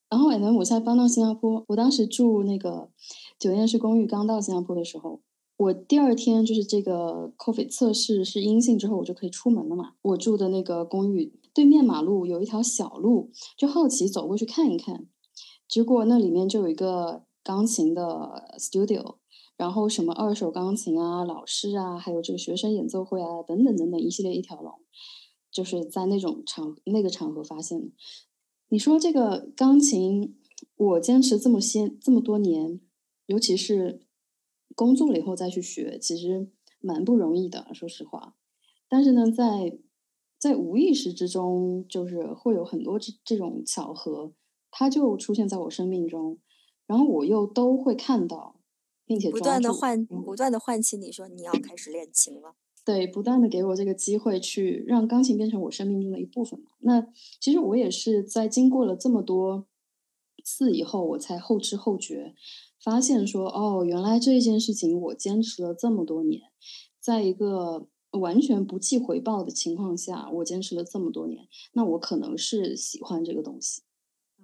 [0.09, 2.89] 然后，我现在搬到新加坡，我当时住那个
[3.37, 5.21] 酒店式公寓，刚到新加坡的时候，
[5.57, 9.91] 我第二天就是这个 COVID 测试是阴性之后，我就可以出门了嘛。
[10.01, 15.05] 我住的那个公寓对面马路有一条小路，就好奇走过去看一看，
[15.69, 19.15] 结果那里面就有一个钢琴的 studio。
[19.55, 24.73] 然后什么二手钢琴啊、老师啊，还有这个学生演奏会啊，等等等等，一系列一条龙，
[25.51, 27.91] 就是在那种场那个场合发现的。
[28.69, 30.37] 你说这个钢琴，
[30.77, 32.79] 我坚持这么些这么多年，
[33.25, 34.01] 尤其是
[34.77, 38.37] 工作了以后再去学，其实蛮不容易的，说实话。
[38.87, 39.77] 但是呢，在
[40.37, 44.31] 在无意识之中，就是会有很多这这种巧合，
[44.71, 46.37] 它就出现在我生命中，
[46.85, 48.55] 然后我又都会看到。
[49.09, 52.53] 并且不断的唤，嗯不断的唤起你说你要开始练琴了。
[52.85, 56.67] 对，不断的给我这个机会去让钢琴变成我生命中的一部分嘛。
[56.81, 57.07] 那
[57.41, 59.65] 其实我也是在经过了这么多
[60.43, 62.35] 次以后，我才后知后觉，
[62.83, 66.43] 发现说，哦，原来这一件事情我坚持了这么多年，
[66.99, 73.81] 在一个完全不计回报的情况下，我坚持了这么多年，那我可能是喜欢这个东西。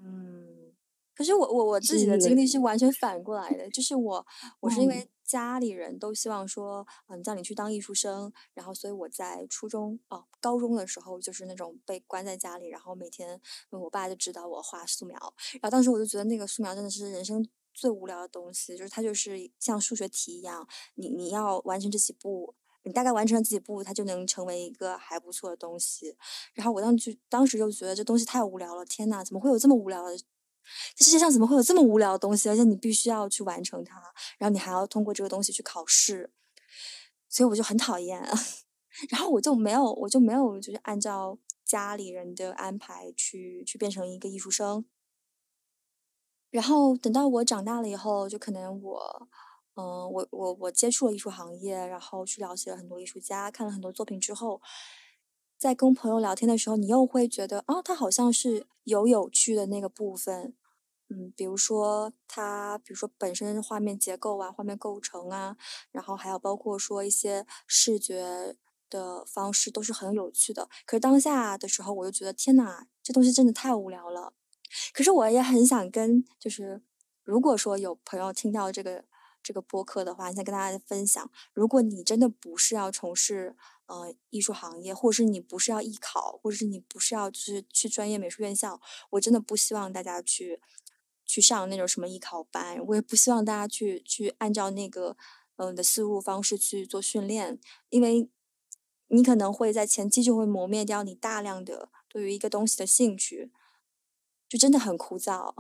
[0.06, 0.72] 嗯，
[1.15, 4.26] 可是我我我自己的经历是完全反过来的，就是我
[4.60, 13.41] 我是因嗯为家里人都希望说，嗯，叫你去当艺术生，然后所以我在初中哦高中的时候就是那种被关在家里，然后每天
[13.72, 15.18] 嗯我爸就指导我画素描，
[15.54, 22.54] 然后当时我就觉得那个素描真的是人生最无聊的东西，就是它就是像数学题一样，你你要完成这几步。
[22.86, 26.15] 你大概完成了几步，它就能成为一个还不错的东西。
[26.54, 30.17] 然后我当时当时就觉得这东西太无聊了，天呐，怎么会有这么无聊的？
[30.95, 32.48] 这世界上怎么会有这么无聊的东西？
[32.50, 34.02] 而且你必须要去完成它，
[34.38, 36.32] 然后你还要通过这个东西去考试，
[37.28, 38.24] 所以我就很讨厌。
[39.10, 44.86] 然后我就没有，我就没有，就是按照家里人的安排去去变成一个艺术生。
[46.50, 49.28] 然后等到我长大了以后，就可能我，
[49.76, 54.62] 嗯，我我我接触了艺术行业，然后去了解了很多艺术家，看了很多作品之后，
[55.58, 60.54] 在跟朋友聊天的时候，你又会觉得，哦，他好像是有有趣的那个部分，
[61.10, 65.58] 嗯，比如说他，比如说本身画面结构啊，画面构成啊，
[65.92, 68.56] 然后还有包括说一些视觉
[68.90, 70.70] 的方式都是很有趣的。
[70.86, 74.34] 可是当下的时候，我就觉得，天呐，这东西真的太无聊了。
[74.94, 76.82] 可是我也很想跟，就是
[77.24, 79.06] 如果说有朋友听到这个
[79.45, 83.55] 这个播客的话，想跟大家分享，如果你真的不是要从事
[83.86, 88.81] 呃艺术行业，或者是你不是要艺考，或者是你不是要就是去专业美术院校，
[89.12, 90.60] 我真的不希望大家去
[91.27, 95.15] 去上那种什么艺考班，我也不希望大家去去按照那个
[95.58, 98.27] 嗯的思路方式去做训练，因为
[99.10, 103.51] 你可能会在前期就会磨灭掉你大量的对于一个东西的兴趣。
[104.47, 105.55] 就真的很枯燥，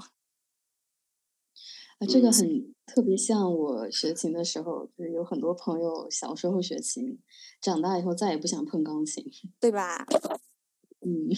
[1.99, 7.17] 啊，这个很特别像我学琴的时候，就是有很多朋友小时候学琴，
[7.61, 9.23] 长大以后再也不想碰钢琴，
[9.59, 10.05] 对吧？
[11.01, 11.29] 嗯，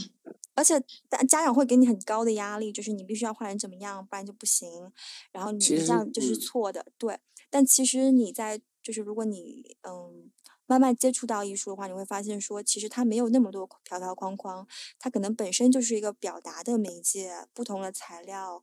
[0.56, 4.92] 而且家家长会给你很高的压力，就是你必须要画成怎么样，不然就不行。
[5.32, 7.20] 然后你这样就是错的，对。
[7.50, 10.32] 但其实你在就是如果你嗯。
[10.70, 14.68] 慢慢接触到艺术的话，你会发现说，其实它没有那么多条条框框，
[15.00, 18.62] 它可能本身就是一个表达的媒介，不同的材料，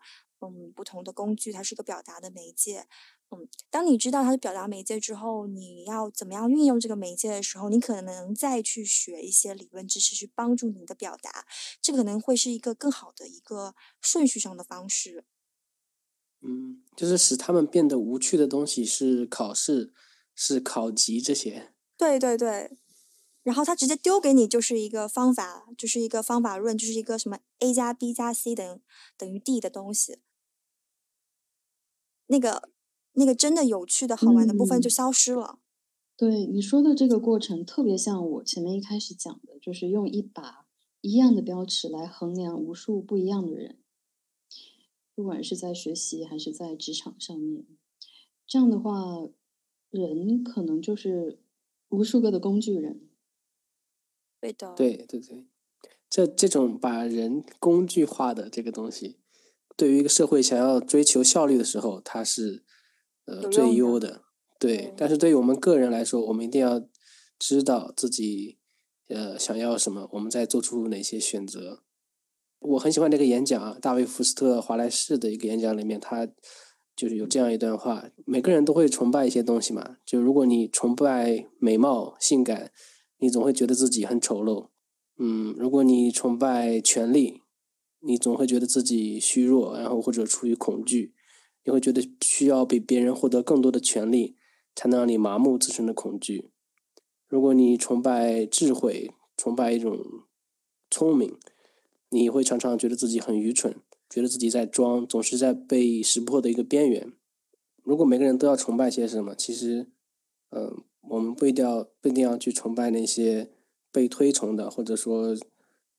[0.49, 2.87] 嗯，不同的工具，它是一个表达的媒介，
[3.31, 11.47] 嗯，当你知道它是表达媒介之后，你要怎么样运用这个媒介的时候，你可能再去学一些理论知识去帮助你的表达，
[11.81, 15.25] 这可能会是一个更好的一个顺序上的方式。
[16.43, 19.95] 嗯，就是使他们变得无趣的东西是考试，
[20.35, 21.73] 是考级这些。
[21.97, 22.77] 对对对，
[23.43, 28.81] 然后他直接丢给你就是一个方法，就是一个方法论，就是一个什么 a 加 b 加 c 等
[29.17, 30.19] 等于 d 的东西。
[32.27, 32.71] 那个
[33.13, 35.59] 那个真的有趣的好玩的部分就消失了。
[36.17, 40.67] 对你说的这个过程，特别像我前面一开始讲的，就是用一把
[41.01, 43.79] 一样的标尺来衡量无数不一样的人，
[45.15, 47.67] 不管是在学习还是在职场上面，
[48.47, 49.29] 这样的话，
[49.91, 51.39] 人可能就是。
[51.91, 53.09] 无数个的工具人，
[54.41, 55.47] 对的，对对对，
[56.11, 59.19] 这这种把人工具化的这个东西，
[59.77, 62.65] 对于一个社会想要追求效率的时候，它是
[63.27, 64.23] 呃最优的。
[64.59, 66.83] 对，但是对于我们个人来说，我们一定要
[67.39, 68.59] 知道自己
[69.09, 71.83] 呃想要什么，我们再做出哪些选择。
[72.61, 76.29] 我很喜欢这个演讲啊，大卫·福斯特·华莱士的一个演讲里面，他。
[76.97, 79.97] 就是有这样一段话，每个人都会崇拜一些东西嘛。
[80.07, 82.71] 就如果你崇拜美貌、性感，
[83.19, 84.69] 你总会觉得自己很丑陋。
[85.19, 87.43] 嗯，如果你崇拜权力，
[88.07, 91.15] 你总会觉得自己虚弱，然后或者处于恐惧，
[91.65, 94.37] 你会觉得需要比别人获得更多的权利，
[94.75, 96.51] 才能让你麻木自身的恐惧。
[97.29, 99.99] 如果你崇拜智慧，崇拜一种
[100.91, 101.37] 聪明，
[102.11, 103.77] 你会常常觉得自己很愚蠢。
[104.11, 107.13] 觉得自己在装，总是在被识破的一个边缘。
[107.83, 109.89] 如果每个人都要崇拜些什么，其实，
[110.51, 113.51] 嗯，我们不一定要不一定要去崇拜那些
[113.91, 115.35] 被推崇的，或者说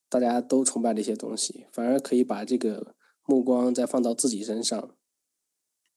[0.09, 4.95] 大家都崇拜的一些东西，反而可以把这个目光再放到自己身上。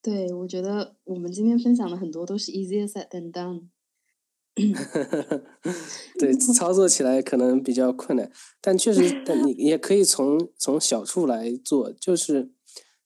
[0.01, 3.69] 对，我觉得我们今天分享的很多都是 easier said than done。
[6.19, 12.51] 对，操作起来可能比较困难，但确实，但你 也可以从从小处来做，就是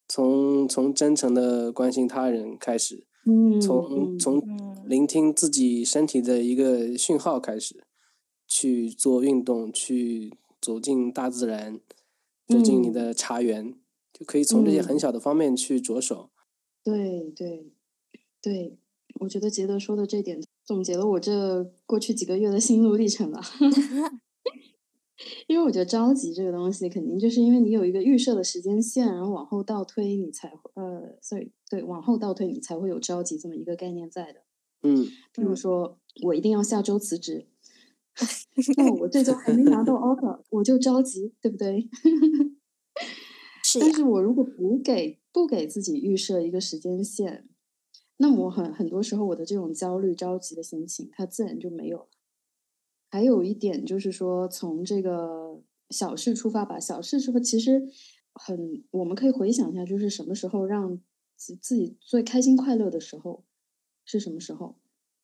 [0.08, 3.06] 从从真诚的关心他人开始，
[3.60, 4.40] 从从
[4.86, 7.84] 聆听自己身体的一个讯号开始，
[8.46, 11.80] 去做运动，去走进大自然，
[12.46, 13.74] 走进你的茶园，
[14.12, 16.30] 就可以从这些很小的方面去着手。
[16.82, 17.72] 对对
[18.40, 18.78] 对，
[19.20, 20.40] 我觉得杰德说的这点。
[20.64, 23.40] 总结了我这过去几个月的心路历程吧，
[25.48, 34.44] 因为我觉得着急这个东西，肯定就是因为你有一个预设的时间线，然后往后倒推，你才呃，sorry，对，往后倒推你才会有着急这么一个概念在的。
[34.82, 37.48] 嗯，比如说我一定要下周辞职，
[38.76, 41.88] 那我这周还没拿到 offer，我就着急，对不对？
[43.64, 43.80] 是。
[43.80, 47.48] 但是我如果不给不给自己预设一个时间线。
[48.18, 52.08] 那么很很多时候，我的这种焦虑、着急的心情，它自然就没有了。
[53.10, 55.60] 还有一点就是说，从这个
[55.90, 56.78] 小事出发吧。
[56.78, 57.82] 小事出发，其实
[58.34, 61.00] 很，我们可以回想一下，就是什么时候让
[61.36, 63.44] 自自己最开心快乐的时候
[64.04, 64.76] 是什么时候？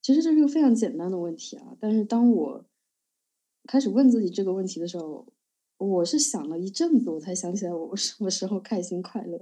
[0.03, 1.76] 其实这是个非常简单的问题啊。
[1.78, 2.64] 但是当我
[3.68, 5.26] 开始问自己这个问题的时候，
[5.76, 9.38] 我是想了一阵子，我才想起来我什么时候开心快乐，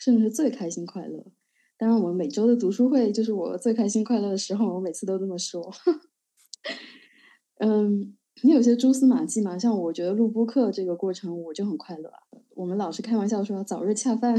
[0.00, 1.26] 甚至是最开心快乐。
[1.76, 5.70] 当然，我们每周的读书会就是我最开心快乐的时候，我每次都这么说。
[7.60, 9.58] 嗯，你有些蛛丝马迹嘛？
[9.58, 12.10] 像我觉得录播课这个过程，我就很快乐。
[12.54, 14.34] 我们老是开玩笑说早日恰饭，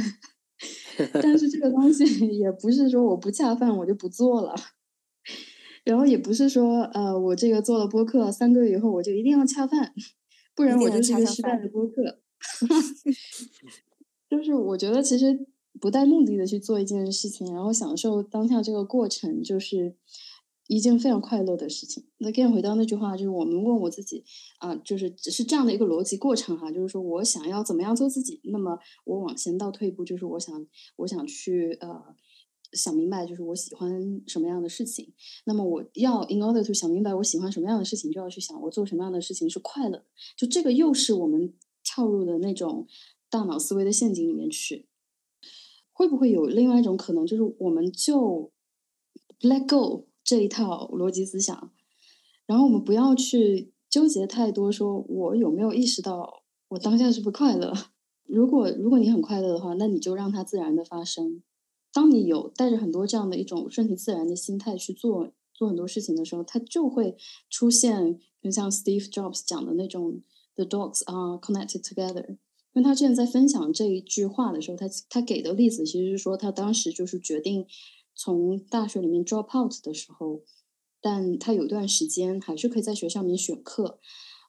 [1.21, 2.03] 但是这个东西
[2.35, 4.55] 也不是说我不恰饭我就不做了，
[5.89, 9.93] 然后也不是说呃我这个做了播客三个月以后我就一定要恰饭，
[10.55, 12.19] 不然我就是一个失败的播客。
[14.29, 15.47] 就是我觉得其实。
[15.79, 19.95] 不带目的的去做一件事情，然后享受当下这个过程，就是
[20.67, 22.03] 一件非常快乐的事情。
[22.17, 24.25] 那 again 回到那句话，就是我们问我自己
[24.57, 30.67] 啊，就是只是这样的一个逻辑过程哈，就是说我想要怎么样做自己，那么我往前倒退一步，就是我想
[30.97, 32.03] 我想去呃
[32.73, 35.13] 想明白，就是我喜欢什么样的事情。
[35.45, 40.05] 那么我要 in order to 想明白我喜欢什么样的事情，就要去想我做什么样的事情是快乐的。
[40.37, 41.53] 就这个又是我们
[41.83, 42.87] 跳入的那种
[43.29, 44.87] 大脑思维的陷阱里面去。
[45.91, 48.51] 会不会有另外一种可能，就是我们就
[49.41, 51.71] let go 这一套逻辑思想，
[52.45, 57.73] 然后我们不要去纠结太多，说我有没有意识到我当下是不快乐？
[58.23, 61.43] 如果如果你很快乐的话，那你就让它自然的发生。
[61.91, 67.17] 当你有带着很多这样的一种顺其自然的心态去做做很多事情的时候，它就会
[67.49, 70.21] 出现，就像 Steve Jobs 讲的那种
[70.55, 72.37] “the dogs are connected together”。
[72.73, 77.65] 因为他之前在分享这一句话的时候，他他给的例子其实是说，他当时就是决定
[78.13, 80.43] 从大学里面 drop out 的时候，
[81.01, 83.99] 但他有段时间还是可以在学校里面选课，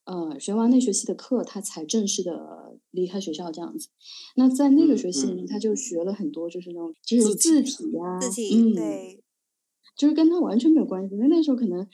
[0.05, 3.88] 呃，学完那学期的课，他才正式的离开学校这样子。
[4.36, 9.22] 那在那个学期里面，他就学了很多，就是那种就是字体呀，字体，对，
[9.96, 11.14] 就是跟他完全没有关系。
[11.14, 11.86] 因为那时候可能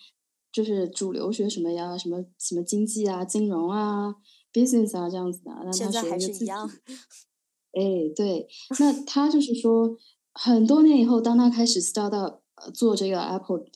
[0.51, 4.17] 就是主流学什么呀，什么什么经济啊、金融啊。
[4.53, 6.51] business 啊，这样子的，那他学一个自己。
[6.51, 8.49] 哎，对，
[8.81, 9.95] 那他就是说，
[10.33, 12.41] 很多年以后，当他开始 start up
[12.73, 13.67] 做这个 Apple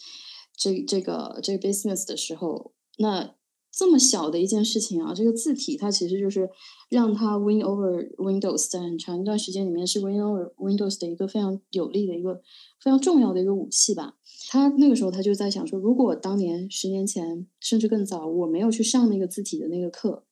[0.57, 3.35] 这这个这个 business 的时候，那
[3.73, 6.49] 这么小的一件事情啊，这个字体它其实就是
[6.89, 12.43] 让它 win over Windows，在很长一段时间里面是 win over Windows 的一个非常有力的一个
[12.83, 14.17] 非常重要的一个武器吧。
[14.49, 20.25] 他那个时候他就在想说，如果当年十年前甚至更早，我没有去上那个字体的那个课。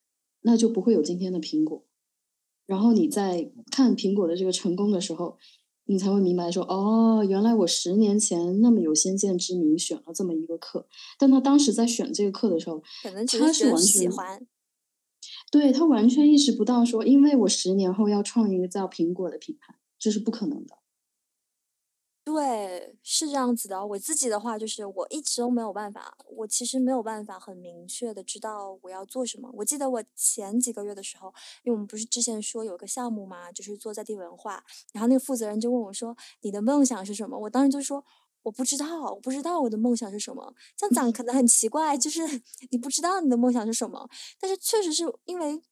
[0.43, 1.85] 那就不会有今天的苹果。
[2.65, 5.37] 然后你在看苹果的这个成功的时候，
[5.91, 10.87] 你才会明白说：哦，原来我十年前那么有先见之明，选了这么一个课。
[11.19, 12.83] 但他当时在选这个课的时候，
[13.39, 14.47] 他是完全喜欢。
[15.51, 20.77] 对他完全意识不到说，因为我十年后要创一个叫苹果的品牌，这是不可能的。
[22.29, 23.87] 对，是这样子的。
[23.87, 29.49] 我自己的话，就是我一直都没有办法，我其实没有办法很明确的知道我要做什么。
[29.55, 34.63] 我记得我前几个月的时候，因为我们不是之前说有个项目嘛，就是做在地文化，
[34.93, 38.05] 然后那个负责人就问我说：“你的梦想是什么？”我当时就说
[38.45, 42.21] ：“我不知道，我不知道我的梦想是什么。”这样讲可能很奇怪，就是
[42.71, 44.07] 你不知道你的梦想是什么，
[44.39, 45.63] 但是确实是因为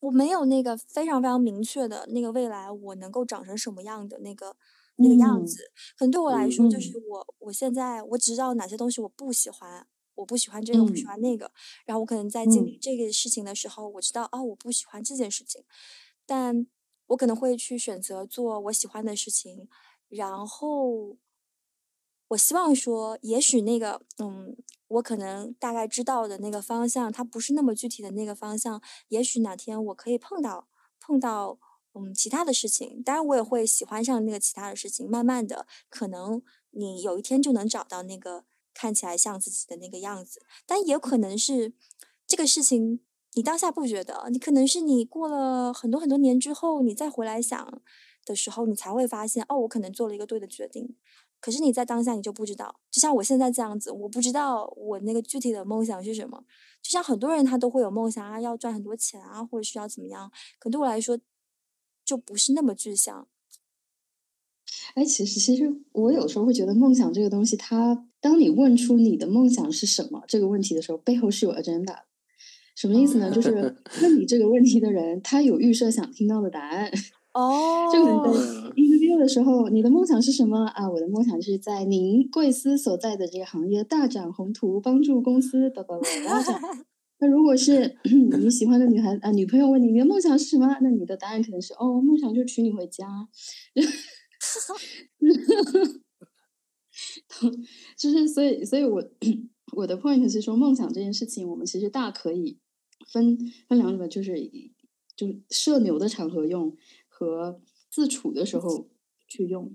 [0.00, 4.56] 我没有那个非常非常明确的那个未来我能够长成什么样的那个。
[4.96, 11.50] 那个样子，可能对我来说，就是我我现在我只知道哪些东西我不喜欢，我不喜欢这个，我不喜欢那个。
[11.84, 15.64] 然后我可能在经历这个事情的时候，我知道哦，我不喜欢这件事情，
[16.24, 16.66] 但
[17.08, 19.68] 我可能会去选择做我喜欢的事情。
[20.08, 21.16] 然后
[22.28, 28.80] 我希望说，也许那个嗯，我可能大概知道的那个方向，它不是那么具体的那个方向。
[29.08, 30.68] 也许哪天我可以碰到
[31.00, 31.58] 碰到。
[31.96, 35.08] 嗯，其他的事情，当然我也会喜欢上那个其他的事情。
[35.08, 36.42] 慢慢的，可能
[36.72, 41.72] 你有一天就能找到那个看起来像自己的那个样子，但也可能是
[42.26, 43.00] 这个事情
[43.34, 47.80] 你当下不觉得，你可能是你过了很多很多年之后，你再回来想
[48.24, 50.96] 的时候，你才会发现，哦，我可能做了一个对的决定。
[51.40, 56.42] 可是你在当下你就不知道，就像我现在这样子，我不知道我那个具体的梦想是什么。
[56.82, 61.16] 就像很多人他都会有梦想啊，要赚很多钱啊，或者需要怎么样，可对我来说。
[62.04, 63.26] 就不是那么具象。
[64.94, 71.98] 哎，其实，其实我有时候会觉得，梦想这个东西，它当你问出你的梦想是什么这个问题的时候，背后是有 agenda。
[72.76, 73.30] 什么意思呢？
[73.30, 76.90] 就是问你这个问题的人，他有预设想听到的答案。
[77.34, 78.38] 哦，就可能在
[78.76, 80.88] interview 的时候，你的梦想是什么啊？
[80.88, 86.60] 我的梦想是在您贵司所在的这个行业大展宏图，帮助公司叭叭叭发展。
[87.24, 87.96] 那如果是
[88.38, 90.66] 你喜欢的女孩啊，女朋友问你你的梦想是什么？
[90.82, 93.06] 那你的答案可能是哦，梦想就娶你回家。
[97.96, 99.02] 就是所以，所以我
[99.72, 102.58] 我的 point 是说，梦想这件事情，我们其实大可以
[103.10, 104.34] 分分两种，就是
[105.16, 106.76] 就是社牛的场合用
[107.08, 108.90] 和自处的时候
[109.26, 109.74] 去用。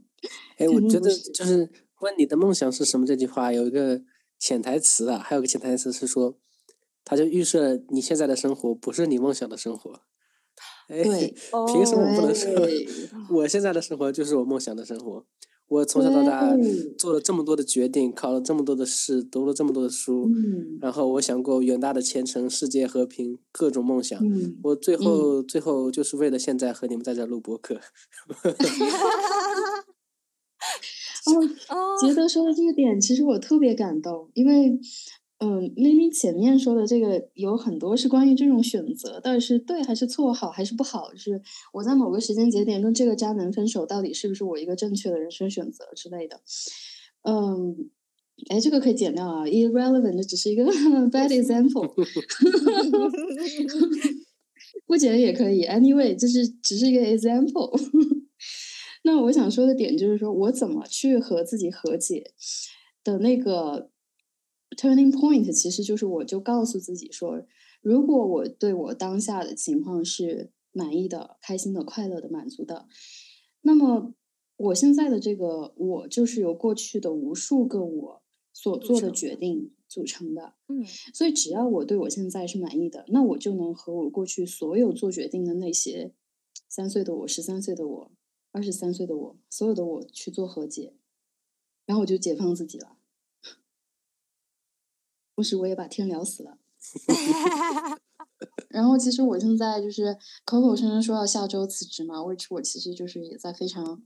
[0.58, 1.68] 哎，我觉得就是
[2.02, 4.04] 问你的梦想是什么这句话有一个
[4.38, 6.38] 潜台词啊，还有个潜台词是说，
[7.10, 10.02] 他就预设你现在的生活不是你梦想的生活。
[10.90, 12.86] 哎，凭什么不能说对
[13.32, 15.26] 我现在的生活就是我梦想的生活？
[15.70, 16.56] 我从小到大
[16.98, 24.20] 做了这么多的决定，考了这么多的试，读了这么多的书，嗯然后我想过远大的前程、世界和平，各种梦想。
[24.24, 27.80] 嗯，我最后、最后就是为了现在和你们在这儿录播客。
[31.26, 31.34] 哦，
[31.70, 34.80] 哦，杰德说的这个点，其实我特别感动，因为，
[35.40, 46.42] 嗯，咪咪前面说的这个有很多是关于这种选择，到底是对还是错，好还是不好，是我在某个时间节点跟这个渣男分手，到底是不是我一个正确的人生选择之类的。
[47.24, 47.90] 嗯，
[48.50, 50.66] 哎，这个可以剪掉啊，irrelevant，只是一个
[51.10, 51.88] bad example，
[54.86, 57.80] 不剪也可以，anyway，就是只是一个 example。
[59.04, 62.34] 那我想说的点就是说，我怎么去和自己和解
[63.04, 63.90] 的那个
[64.80, 67.46] turning point，其实就是我就告诉自己说，
[67.82, 72.88] 如果我对我当下的情况是满意的、开心的、快乐的、满足的，
[73.62, 74.14] 那么
[74.56, 78.22] 我现在的这个我就是由过去的无数个我
[78.54, 80.54] 所做的决定组成的。
[80.70, 86.14] 嗯所以只要我对我现在是满意的，那我就能和我过去所有做决定的那些
[86.70, 88.12] 三岁的我、十三岁的我、
[88.52, 90.94] 二十三岁的我，所有的我去做和解，
[91.86, 92.96] 然后我就解放自己了。
[95.40, 96.58] 同时，我也把天聊死了。
[98.68, 104.04] 然后，其实我现在就是口口声声说要下周辞职嘛，which 我其实就是也在非常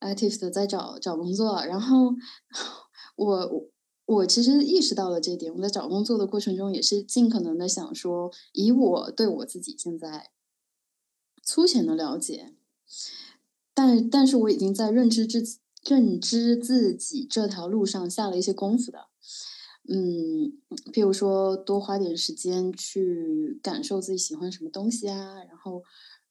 [0.00, 1.64] active 的在找找工作。
[1.64, 2.14] 然后
[3.16, 3.70] 我我
[4.04, 10.28] 我其实意识到了这一点，我在找工作的过程中也是尽可能的想说，以我对我自己现在
[11.42, 12.52] 粗浅的了解，
[13.72, 19.06] 但但是我已经在认知自己认知自己这条路上下了一些功夫的。
[19.86, 20.52] 嗯，
[20.92, 25.82] 譬如说多花点时间去感受自己喜欢什么东西啊，然后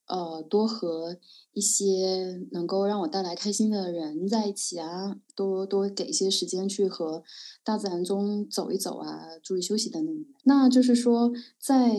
[0.07, 1.17] 呃多和
[1.53, 7.23] 一些能够让我带来开心的人在一起啊，多多给一些时间去和
[7.63, 10.25] 大自然中走一走啊，注意休息等等。
[10.45, 11.95] 那就是说，在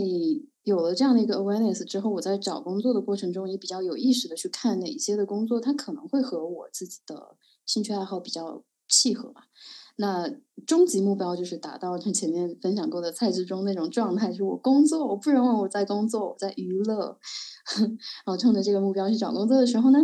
[0.64, 9.42] 有了这样的一个 awareness 之后，我在找工作的过程中也比较有意识的去看哪些的工作，它可能会和我自己的兴趣爱好比较契合吧。
[9.96, 10.28] 那
[10.66, 17.18] 终极目标就是达到像前面分享过的蔡志忠那种状态，就是我工作，我不认为我在工作，我在娱乐。
[18.26, 19.98] 然后冲着这个目标去找工作的时候呢，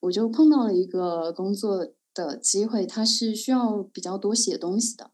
[0.00, 5.10] 我就碰到了一个工作的机会，它是需要比较多写东西的，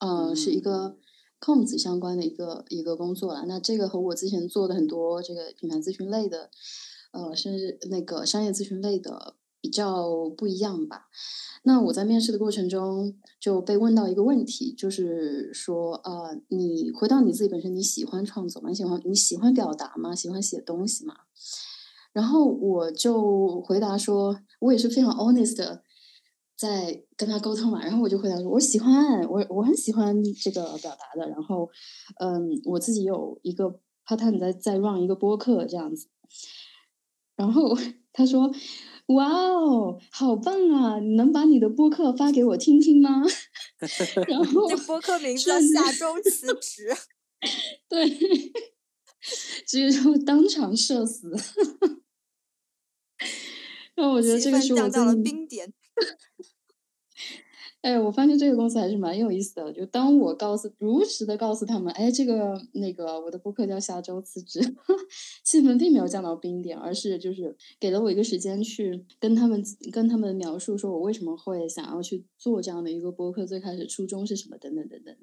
[0.00, 0.96] 呃，是一个
[1.38, 3.44] comms 相关的一个一个工作了。
[3.46, 6.48] 那这个和我之前做的很多这个品牌咨询类的，
[7.12, 11.06] 呃，甚至那个商业咨询类的比较不一样吧。
[11.64, 18.68] 那我在面试的过程中就被问到一个问题，就是说，呃，你回到你自己本身，你喜欢创作吗？
[18.70, 20.14] 你喜欢你喜欢表达吗？
[20.14, 21.14] 喜欢写东西吗？
[22.12, 25.82] 然后我就回答说，我也是非常 honest 的
[26.56, 27.82] 在跟他沟通嘛。
[27.82, 31.28] 然后我就回答说，我喜欢，我我很喜欢这个表达的。
[31.28, 31.68] 然后，
[32.20, 36.08] 嗯，我自己有一个 part time 在在 run 一个播客这样子。
[37.36, 37.76] 然后
[38.14, 38.50] 他说。
[39.08, 40.98] 哇哦，好棒啊！
[41.00, 43.22] 你能把你的播客发给我听听吗？
[44.28, 46.94] 然 后这播客名字叫下周辞职。
[47.88, 48.08] 对，
[49.66, 51.30] 直接就当场社死。
[53.94, 55.72] 然后我觉得这个是我到了冰点。
[57.80, 59.72] 哎，我发现这个公司还是蛮有意思的。
[59.72, 64.60] 就当我告诉如实的告诉他们，哎，这个那个我的播客叫下周辞职，
[65.46, 69.62] 气氛并没有降到冰点，而是就是给了我一个时间去跟他们
[69.92, 75.16] 跟他们描述说我为什么会想要去做这样的一个播客，最开始初衷是什么等等等等。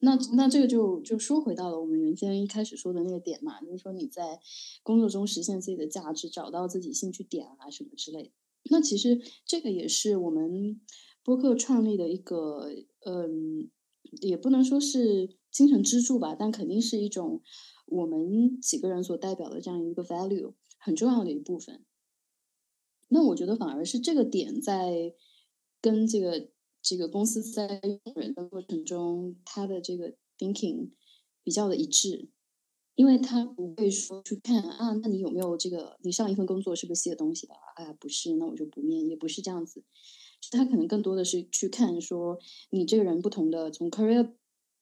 [0.00, 4.40] 那那这个就就说回到了我们原先一开始说的那个点嘛，就是说你在
[4.82, 8.30] 工作中实现自己的价值，找到自己兴趣点啊什么之类的。
[8.70, 10.80] 那其实这个也是我们
[11.24, 12.68] 播客创立的一个，
[13.04, 13.70] 嗯，
[14.20, 17.40] 也不能说是精神支柱吧，但肯定是一种
[17.86, 21.84] 我们几个人所代表的这样一个 value，很重要的一部分。
[23.08, 25.14] 那我觉得反而是这个点在
[25.80, 26.48] 跟这个
[26.80, 30.90] 这个公司在用人的过程中，他的这个 thinking
[31.44, 32.30] 比较的一致，
[32.94, 37.54] 因为他不会说去看啊，那你有没有这个你上一份工作是不是写东西的？
[37.76, 39.84] 啊，不是，那我就不面，也不是这样子。
[40.50, 42.38] 他可能更多的是去看说
[42.70, 44.32] 你这个人不同的从 career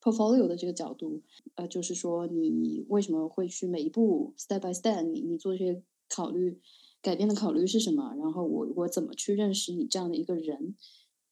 [0.00, 1.22] portfolio 的这个角度，
[1.54, 6.61] 呃，就是说你为什么会去每一步 step by step，你你做这些考虑。
[7.02, 8.14] 改变的考虑是什么？
[8.18, 10.76] 然后我我怎么去认识你这样的一个人？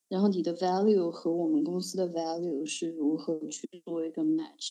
[0.09, 4.68] 然后你的 value 和我们公司的 value 是如何去做一个 match？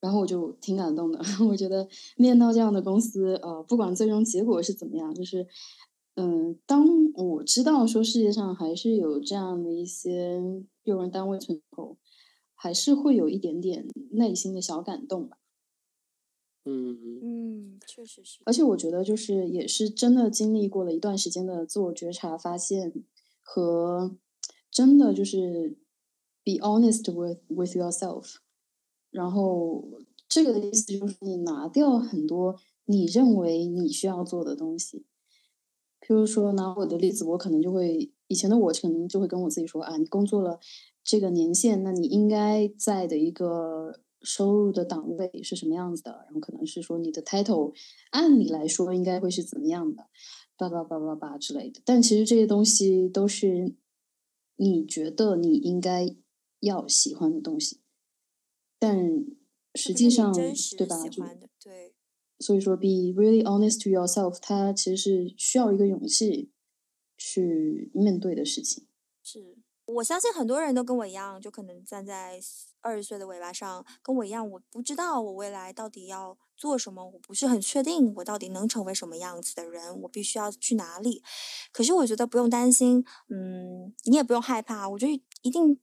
[0.00, 5.46] 然后我就挺感动的， 我觉得面到这样的公司，呃，不管最终结果是怎么样，就是，
[6.14, 10.42] 嗯，当我知道说世界上还是有这样的一些
[10.84, 11.96] 用人单位存在，
[12.54, 15.38] 还是会有一点点内心的小感动吧。
[16.64, 18.40] 嗯嗯，确实是。
[18.44, 22.92] 而且我觉得，就是也是真的经历过了一段时间的自我觉察、发现
[23.40, 24.16] 和
[24.70, 25.78] 真的就是
[26.44, 28.36] be honest with with yourself。
[29.10, 29.88] 然后
[30.28, 35.04] 这个的意思就是你拿掉很多你认为你需要做的东西。
[36.04, 40.58] 譬如说拿我的例子，我可能就会以前的我可能就会跟我自己说啊，你工作了
[41.02, 44.00] 这个年限，那你应该在的一个。
[44.24, 46.12] 收入的档位是什么样子的？
[46.26, 47.74] 然后可能是说你的 title，
[48.12, 50.06] 按理来说应该会是怎么样的，
[50.56, 51.80] 叭叭叭叭叭之类的。
[51.84, 53.74] 但其实这些东西都是
[54.54, 56.14] 你觉得你应该
[56.60, 57.80] 要喜欢的东西，
[58.78, 59.26] 但
[59.74, 60.96] 实际上对吧？
[61.60, 61.91] 对。
[62.42, 66.50] 所以说，be really honest to yourself，它其实是需要一个勇气
[67.16, 68.86] 去面对的事情。
[69.22, 72.40] 是我相信很多人都跟我一样，就可能站在。
[72.84, 81.22] 二十岁的尾巴上，跟我一样，我不知道我未来到底要做什么，我不是很确定我到底能成为什么样子的人，我必须要去哪里。
[81.70, 84.88] 可是我觉得不用担心，嗯，你也不用害怕。
[84.88, 85.78] 我觉得一定，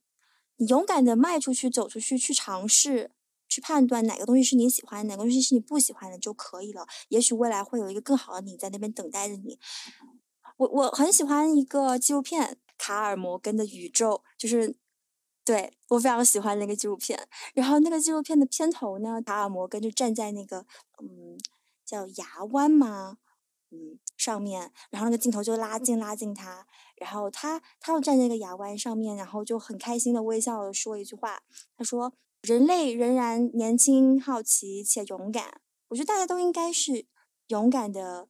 [0.56, 3.12] 你勇敢的迈出去，走出去，去尝试，
[3.50, 6.86] 去判断哪个东西是你喜欢，哪个东西是你不喜欢的就可以了。
[7.08, 9.58] 也许未来会有一个更好的你在那边等待着你。
[10.56, 14.76] 我我很喜欢一个纪录片《卡尔摩根的宇宙》，就是。
[15.42, 20.64] 对我非常喜欢那个纪录片，然后那个纪录片的片头呢，卡尔摩根就站在那个
[21.02, 21.36] 嗯
[21.84, 23.16] 叫牙湾吗？
[23.70, 31.42] 嗯上面，然后那个镜头就拉近拉近他，然后他他又站在那个牙湾上面，然后就很开心的微笑的说一句话，
[31.76, 32.12] 他说
[32.42, 37.06] ：“人类仍然年轻、好奇且勇敢。”我觉得大家都应该是
[37.48, 38.28] 勇敢的，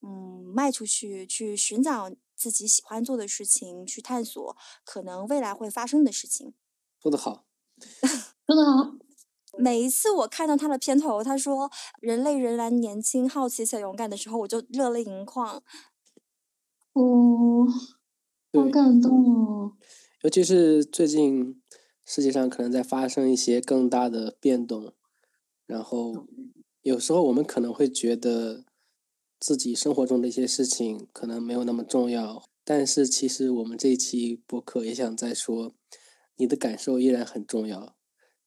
[0.00, 2.10] 嗯，迈出去去寻找。
[2.34, 6.54] 自己喜欢做的事情，去探索可能未来会发生的事情。
[7.00, 7.46] 说得好，
[8.44, 8.96] 说得好。
[9.56, 11.70] 每一次我看到他的片头，他说
[12.02, 15.62] “人类仍然年轻、好奇且勇敢”的时候，我就热泪盈眶。
[16.94, 17.64] 哦，
[18.52, 19.76] 好感动哦！
[20.22, 21.61] 尤其是最近
[22.04, 24.92] 世界上可能在发生一些更大的变动，
[25.66, 26.26] 然后
[26.82, 28.64] 有时候我们可能会觉得。
[29.44, 35.74] 自己生活中的一些事情可能没有那么重要，但是其实我们这一期播客也想再说，
[36.36, 37.96] 你的感受依然很重要，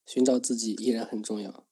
[0.06, 1.68] 寻找自己依然很重要，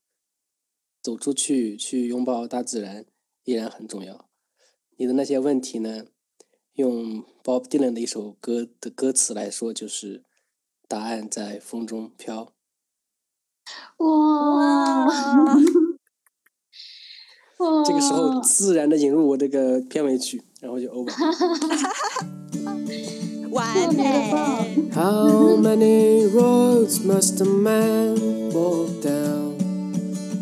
[1.02, 3.06] 走出去去拥抱大自然
[3.46, 4.30] 依然很重要。
[4.98, 6.08] 你的那些问题呢？
[6.74, 10.26] 用 Bob Dylan 的一首歌的歌词来说，就是
[10.94, 12.54] 答案在风中飘。
[13.98, 15.08] 哇！
[17.84, 21.12] 这个时候自然的引入我这个片尾曲，然后就 over。
[23.50, 24.92] 完美。
[24.94, 29.58] How many roads must a man walk down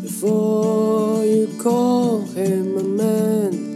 [0.02, 3.71] before you call him a man?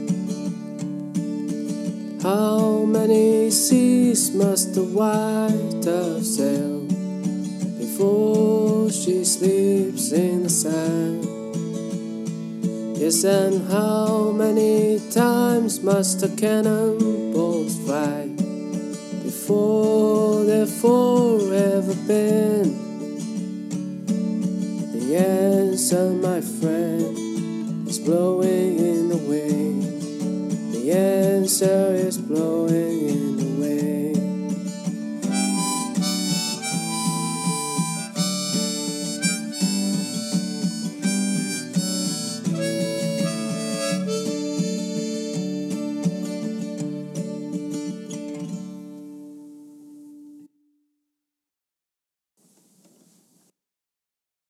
[2.27, 6.81] How many seas must the white dove sail
[7.79, 11.25] before she sleeps in the sand?
[12.99, 18.27] Yes, and how many times must the cannonballs fly
[19.23, 22.75] before they're forever been?
[24.95, 29.46] The answer, my friend, is blowing in the wind.
[30.89, 32.96] Answer is blowing